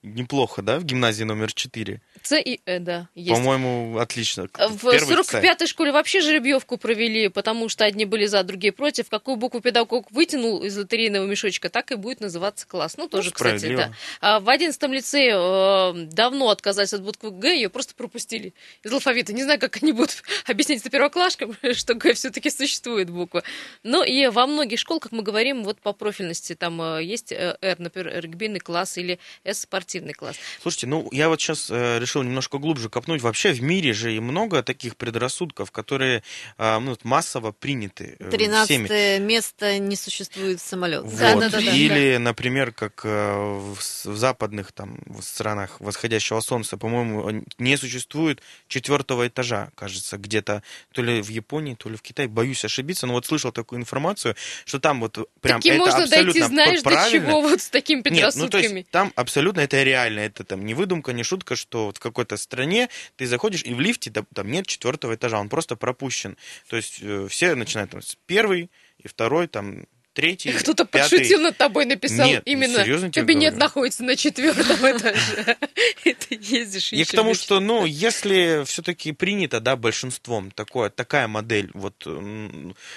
Неплохо, 0.02 0.62
да, 0.62 0.78
в 0.78 0.84
гимназии 0.84 1.24
номер 1.24 1.52
4? 1.52 2.00
С 2.22 2.38
и 2.38 2.62
Э, 2.64 2.78
да, 2.78 3.08
есть. 3.14 3.30
По-моему, 3.30 3.98
отлично. 3.98 4.44
В 4.44 4.90
Первый 4.90 5.24
Ц. 5.24 5.40
45-й 5.40 5.66
школе 5.66 5.92
вообще 5.92 6.20
жеребьевку 6.20 6.76
провели, 6.76 7.28
потому 7.28 7.68
что 7.68 7.84
одни 7.84 8.04
были 8.04 8.26
за, 8.26 8.42
другие 8.44 8.72
против. 8.72 9.08
Какую 9.08 9.36
букву 9.36 9.60
педагог 9.60 10.10
вытянул 10.10 10.62
из 10.62 10.76
лотерейного 10.76 11.26
мешочка, 11.26 11.68
так 11.68 11.90
и 11.90 11.96
будет 11.96 12.20
называться 12.20 12.66
класс. 12.66 12.96
Ну, 12.96 13.08
тоже, 13.08 13.30
кстати, 13.30 13.58
справедливо. 13.58 13.88
да. 13.88 13.94
А 14.20 14.40
в 14.40 14.48
11 14.48 14.80
лицее 14.90 15.34
э, 15.34 16.06
давно 16.12 16.50
отказались 16.50 16.92
от 16.92 17.02
буквы 17.02 17.30
Г, 17.30 17.54
ее 17.54 17.68
просто 17.68 17.94
пропустили 17.94 18.54
из 18.84 18.92
алфавита. 18.92 19.32
Не 19.32 19.42
знаю, 19.42 19.58
как 19.58 19.82
они 19.82 19.92
будут 19.92 20.22
объяснять 20.46 20.80
это 20.80 20.90
первоклашкам, 20.90 21.56
что 21.74 21.94
Г 21.94 22.14
все-таки 22.14 22.50
существует 22.50 23.10
буква. 23.10 23.42
Но 23.82 24.04
и 24.04 24.28
во 24.28 24.46
многих 24.46 24.78
школах, 24.78 25.04
как 25.04 25.12
мы 25.12 25.22
говорим, 25.22 25.64
вот 25.64 25.80
по 25.80 25.92
профильности, 25.92 26.54
там 26.54 26.80
э, 26.80 27.02
есть 27.02 27.32
э, 27.32 27.56
Р, 27.60 27.80
например, 27.80 28.20
регбийный 28.20 28.60
класс 28.60 28.98
или 28.98 29.18
С, 29.44 29.66
спортивный 29.92 30.14
класс. 30.14 30.36
Слушайте, 30.62 30.86
ну 30.86 31.08
я 31.12 31.28
вот 31.28 31.40
сейчас 31.40 31.68
решил 31.70 32.22
немножко 32.22 32.58
глубже 32.58 32.88
копнуть. 32.88 33.20
Вообще 33.20 33.52
в 33.52 33.62
мире 33.62 33.92
же 33.92 34.14
и 34.14 34.20
много 34.20 34.62
таких 34.62 34.96
предрассудков, 34.96 35.70
которые 35.70 36.22
а, 36.56 36.80
ну, 36.80 36.96
массово 37.02 37.52
приняты 37.52 38.16
э, 38.18 38.30
всеми. 38.64 38.86
13 38.86 39.20
место 39.20 39.78
не 39.78 39.96
существует 39.96 40.60
самолет. 40.60 41.02
Вот. 41.02 41.18
Да, 41.18 41.34
да, 41.34 41.48
да, 41.50 41.60
да, 41.60 41.72
Или, 41.72 42.16
например, 42.16 42.72
как 42.72 43.02
э, 43.04 43.32
в, 43.34 43.76
в 43.76 44.16
западных 44.16 44.72
там 44.72 44.98
в 45.06 45.20
странах 45.22 45.80
восходящего 45.80 46.40
солнца, 46.40 46.76
по-моему, 46.76 47.44
не 47.58 47.76
существует 47.76 48.40
четвертого 48.68 49.28
этажа, 49.28 49.70
кажется, 49.74 50.16
где-то 50.16 50.62
то 50.92 51.02
ли 51.02 51.20
в 51.20 51.28
Японии, 51.28 51.74
то 51.74 51.88
ли 51.88 51.96
в 51.96 52.02
Китае. 52.02 52.28
Боюсь 52.28 52.64
ошибиться, 52.64 53.06
но 53.06 53.12
вот 53.14 53.26
слышал 53.26 53.52
такую 53.52 53.80
информацию, 53.80 54.36
что 54.64 54.78
там 54.80 55.00
вот 55.00 55.28
прям 55.40 55.60
Таки 55.60 55.70
это 55.70 55.78
можно 55.78 56.04
абсолютно 56.04 56.32
дойти, 56.32 56.54
знаешь, 56.54 56.82
до 56.82 56.90
правильно. 56.90 57.26
чего 57.26 57.42
вот 57.42 57.60
с 57.60 57.68
такими 57.68 57.98
Нет, 57.98 58.04
ну 58.04 58.10
предрассудками. 58.10 58.48
то 58.48 58.76
есть 58.76 58.90
там 58.90 59.12
абсолютно 59.16 59.60
это 59.60 59.81
реально, 59.84 60.20
это 60.20 60.44
там 60.44 60.64
не 60.64 60.74
выдумка, 60.74 61.12
не 61.12 61.22
шутка, 61.22 61.56
что 61.56 61.86
вот 61.86 61.96
в 61.98 62.00
какой-то 62.00 62.36
стране 62.36 62.88
ты 63.16 63.26
заходишь 63.26 63.64
и 63.64 63.74
в 63.74 63.80
лифте 63.80 64.10
там 64.10 64.50
нет 64.50 64.66
четвертого 64.66 65.14
этажа, 65.14 65.40
он 65.40 65.48
просто 65.48 65.76
пропущен. 65.76 66.36
То 66.68 66.76
есть 66.76 66.98
э, 67.02 67.26
все 67.28 67.54
начинают 67.54 67.90
там 67.90 68.02
с 68.02 68.16
первый 68.26 68.70
и 68.98 69.08
второй, 69.08 69.46
там 69.46 69.84
третий, 70.12 70.52
Кто-то 70.58 70.84
пятый. 70.84 71.18
подшутил 71.18 71.40
над 71.40 71.56
тобой, 71.56 71.84
написал 71.84 72.26
Нет, 72.26 72.42
именно 72.44 72.82
серьезно 72.82 73.10
кабинет 73.10 73.56
находится 73.56 74.04
на 74.04 74.16
четвертом 74.16 74.76
этаже. 74.90 75.56
И 76.04 76.12
ты 76.12 76.38
ездишь 76.40 76.92
И 76.92 77.04
к 77.04 77.12
тому, 77.12 77.34
что, 77.34 77.60
ну, 77.60 77.84
если 77.84 78.64
все-таки 78.64 79.12
принято, 79.12 79.60
да, 79.60 79.76
большинством 79.76 80.50
такое, 80.50 80.90
такая 80.90 81.28
модель 81.28 81.70
вот 81.74 82.06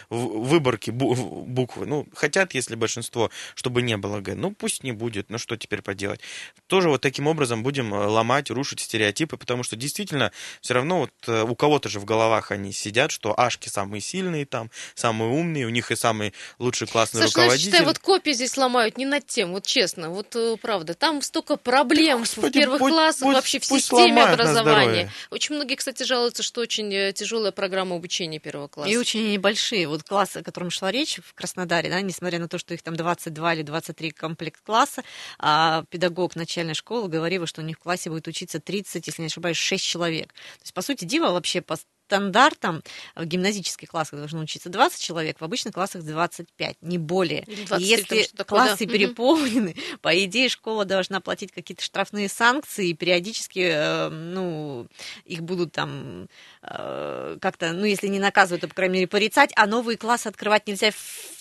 выборки 0.10 0.92
буквы, 0.92 1.86
ну, 1.86 2.08
хотят, 2.14 2.54
если 2.54 2.76
большинство, 2.76 3.30
чтобы 3.56 3.82
не 3.82 3.98
было 3.98 4.20
Г, 4.20 4.36
ну, 4.36 4.52
пусть 4.52 4.84
не 4.84 4.92
будет, 4.92 5.30
ну, 5.30 5.38
что 5.38 5.58
теперь 5.58 5.82
поделать. 5.82 6.20
Тоже 6.68 6.90
вот 6.90 7.02
таким 7.02 7.28
образом 7.28 7.64
будем 7.64 7.94
э, 7.94 8.06
ломать, 8.06 8.50
рушить 8.50 8.80
стереотипы, 8.80 9.38
потому 9.38 9.64
что 9.64 9.76
действительно 9.76 10.32
все 10.62 10.74
равно 10.74 11.00
вот 11.00 11.12
э, 11.28 11.44
у 11.44 11.56
кого-то 11.56 11.90
же 11.90 12.00
в 12.00 12.06
головах 12.06 12.52
они 12.52 12.72
сидят, 12.72 13.12
что 13.12 13.40
ашки 13.40 13.70
самые 13.70 14.02
сильные 14.02 14.46
там, 14.46 14.72
самые 14.96 15.32
умные, 15.32 15.66
у 15.66 15.70
них 15.70 15.92
и 15.92 15.96
самый 15.96 16.34
лучший 16.60 16.88
классный 17.12 17.22
Саша, 17.28 17.40
руководитель. 17.40 17.72
считай, 17.72 17.86
вот 17.86 18.00
копии 18.00 18.32
здесь 18.32 18.58
ломают 18.58 18.98
не 18.98 19.06
над 19.06 19.26
тем, 19.28 19.52
вот 19.52 19.66
честно, 19.66 20.10
вот 20.10 20.36
э, 20.36 20.58
правда. 20.62 20.94
Там 20.94 21.22
столько 21.22 21.56
проблем 21.58 22.20
в 22.26 22.36
Господи, 22.36 22.60
первых 22.60 22.80
пусть- 22.80 22.94
классах, 22.94 23.22
пусть- 23.24 23.36
вообще 23.36 23.60
в 23.60 23.68
пусть 23.68 23.86
системе 23.86 24.24
образования. 24.24 25.12
Очень 25.32 25.56
многие, 25.56 25.76
кстати, 25.76 26.04
жалуются, 26.04 26.44
что 26.44 26.62
очень 26.62 26.94
э, 26.94 27.14
тяжелая 27.14 27.52
программа 27.52 27.96
обучения 27.96 28.40
первого 28.40 28.68
класса. 28.68 28.92
И 28.92 28.98
очень 28.98 29.32
небольшие. 29.32 29.88
Вот 29.88 30.04
классы, 30.04 30.38
о 30.38 30.44
котором 30.44 30.70
шла 30.70 30.92
речь 30.92 31.20
в 31.26 31.34
Краснодаре, 31.34 31.90
да, 31.90 32.02
несмотря 32.02 32.40
на 32.40 32.48
то, 32.48 32.58
что 32.58 32.74
их 32.74 32.82
там 32.82 32.96
22 32.96 33.54
или 33.56 33.62
23 33.62 34.12
комплект 34.12 34.62
класса, 34.64 35.04
а 35.40 35.84
педагог 35.90 36.36
начальной 36.36 36.74
школы 36.74 37.08
говорил, 37.10 37.46
что 37.46 37.62
у 37.62 37.64
них 37.66 37.78
в 37.78 37.80
классе 37.80 38.10
будет 38.10 38.28
учиться 38.28 38.60
30, 38.60 39.08
если 39.08 39.22
не 39.22 39.28
ошибаюсь, 39.28 39.58
6 39.58 39.84
человек. 39.86 40.34
То 40.34 40.62
есть, 40.64 40.74
по 40.74 40.82
сути 40.82 41.06
дела, 41.06 41.32
вообще 41.32 41.62
по 41.62 41.78
стандартам 42.08 42.84
в 43.16 43.26
гимназических 43.26 43.90
классах 43.90 44.20
должно 44.20 44.42
учиться 44.42 44.70
20 44.70 45.02
человек, 45.02 45.40
в 45.40 45.44
обычных 45.44 45.74
классах 45.74 46.04
25, 46.04 46.78
не 46.82 46.98
более. 46.98 47.48
Или 47.48 47.56
И 47.56 47.66
23, 47.66 48.06
там 48.06 48.20
если 48.20 48.22
что 48.22 48.38
такое, 48.38 48.62
да. 48.62 48.78
классы 48.78 48.86
Мгм. 48.86 48.92
переполнены, 48.92 49.76
по 50.02 50.24
идее, 50.24 50.50
школа 50.50 50.86
должна 50.86 51.20
платить 51.22 51.52
какие-то 51.52 51.84
штрафные 51.84 52.30
санкции, 52.30 52.90
и 52.90 52.94
периодически, 52.94 53.70
э, 53.72 54.10
ну, 54.10 54.88
их 55.26 55.42
будут 55.42 55.72
там 55.72 56.28
э, 56.62 57.38
как-то, 57.42 57.74
ну, 57.74 57.86
если 57.86 58.08
не 58.08 58.20
наказывают, 58.20 58.62
то, 58.62 58.68
по 58.68 58.76
крайней 58.76 58.96
мере, 58.96 59.08
порицать, 59.08 59.52
а 59.56 59.66
новые 59.68 59.98
классы 59.98 60.28
открывать 60.28 60.68
нельзя 60.68 60.92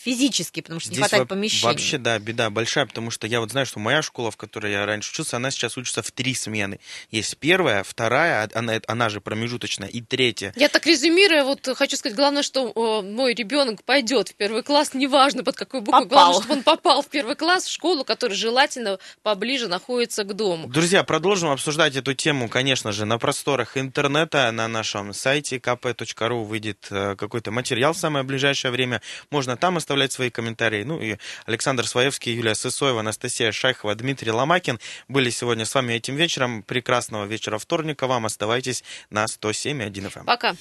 физически, 0.04 0.60
потому 0.60 0.80
что 0.80 0.90
не 0.90 0.96
Здесь 0.96 1.04
хватает 1.08 1.22
во- 1.22 1.34
помещений. 1.34 1.64
Вообще, 1.64 1.98
да, 1.98 2.18
беда 2.18 2.50
большая, 2.50 2.86
потому 2.86 3.10
что 3.10 3.26
я 3.26 3.40
вот 3.40 3.50
знаю, 3.50 3.66
что 3.66 3.78
моя 3.78 4.02
школа, 4.02 4.30
в 4.30 4.36
которой 4.36 4.72
я 4.72 4.84
раньше 4.84 5.10
учился, 5.10 5.36
она 5.36 5.50
сейчас 5.50 5.76
учится 5.78 6.02
в 6.02 6.10
три 6.10 6.34
смены. 6.34 6.78
Есть 7.10 7.36
первая, 7.38 7.82
вторая, 7.82 8.44
а, 8.44 8.58
она, 8.58 8.80
она 8.86 9.08
же 9.08 9.20
промежуточная, 9.20 9.88
и 9.88 10.00
третья. 10.00 10.52
Я 10.56 10.68
так 10.68 10.86
резюмируя, 10.86 11.44
вот 11.44 11.66
хочу 11.76 11.96
сказать, 11.96 12.16
главное, 12.16 12.42
что 12.42 12.70
э, 12.70 13.02
мой 13.06 13.34
ребенок 13.34 13.82
пойдет 13.84 14.28
в 14.28 14.34
первый 14.34 14.62
класс, 14.62 14.92
неважно 14.94 15.42
под 15.42 15.56
какой 15.56 15.80
буквой, 15.80 16.04
Попал. 16.04 16.08
главное, 16.08 16.40
чтобы 16.40 16.54
он 16.54 16.62
попал 16.62 17.02
в 17.02 17.08
первый 17.08 17.36
класс, 17.36 17.64
в 17.64 17.72
школу, 17.72 18.04
которая 18.04 18.36
желательно 18.36 18.98
поближе 19.22 19.68
находится 19.68 20.24
к 20.24 20.34
дому. 20.34 20.68
Друзья, 20.68 21.02
продолжим 21.04 21.50
обсуждать 21.50 21.96
эту 21.96 22.14
тему, 22.14 22.48
конечно 22.48 22.92
же, 22.92 23.04
на 23.06 23.18
просторах 23.18 23.76
интернета, 23.76 24.50
на 24.52 24.68
нашем 24.68 25.14
сайте 25.14 25.56
kp.ru 25.56 26.44
выйдет 26.44 26.86
э, 26.90 27.16
какой-то 27.16 27.50
материал 27.50 27.92
в 27.92 27.98
самое 27.98 28.24
ближайшее 28.24 28.70
время. 28.70 29.00
Можно 29.30 29.56
там 29.56 29.78
оставлять 29.94 30.12
свои 30.12 30.30
комментарии. 30.30 30.82
Ну 30.82 31.00
и 31.00 31.16
Александр 31.46 31.86
Своевский, 31.86 32.34
Юлия 32.34 32.54
Сысоева, 32.54 33.00
Анастасия 33.00 33.52
Шайхова, 33.52 33.94
Дмитрий 33.94 34.32
Ломакин 34.32 34.80
были 35.08 35.30
сегодня 35.30 35.64
с 35.64 35.74
вами 35.74 35.94
этим 35.94 36.16
вечером. 36.16 36.62
Прекрасного 36.62 37.26
вечера 37.26 37.58
вторника 37.58 38.06
вам. 38.06 38.26
Оставайтесь 38.26 38.82
на 39.10 39.24
107.1 39.24 40.10
FM. 40.10 40.24
Пока. 40.24 40.54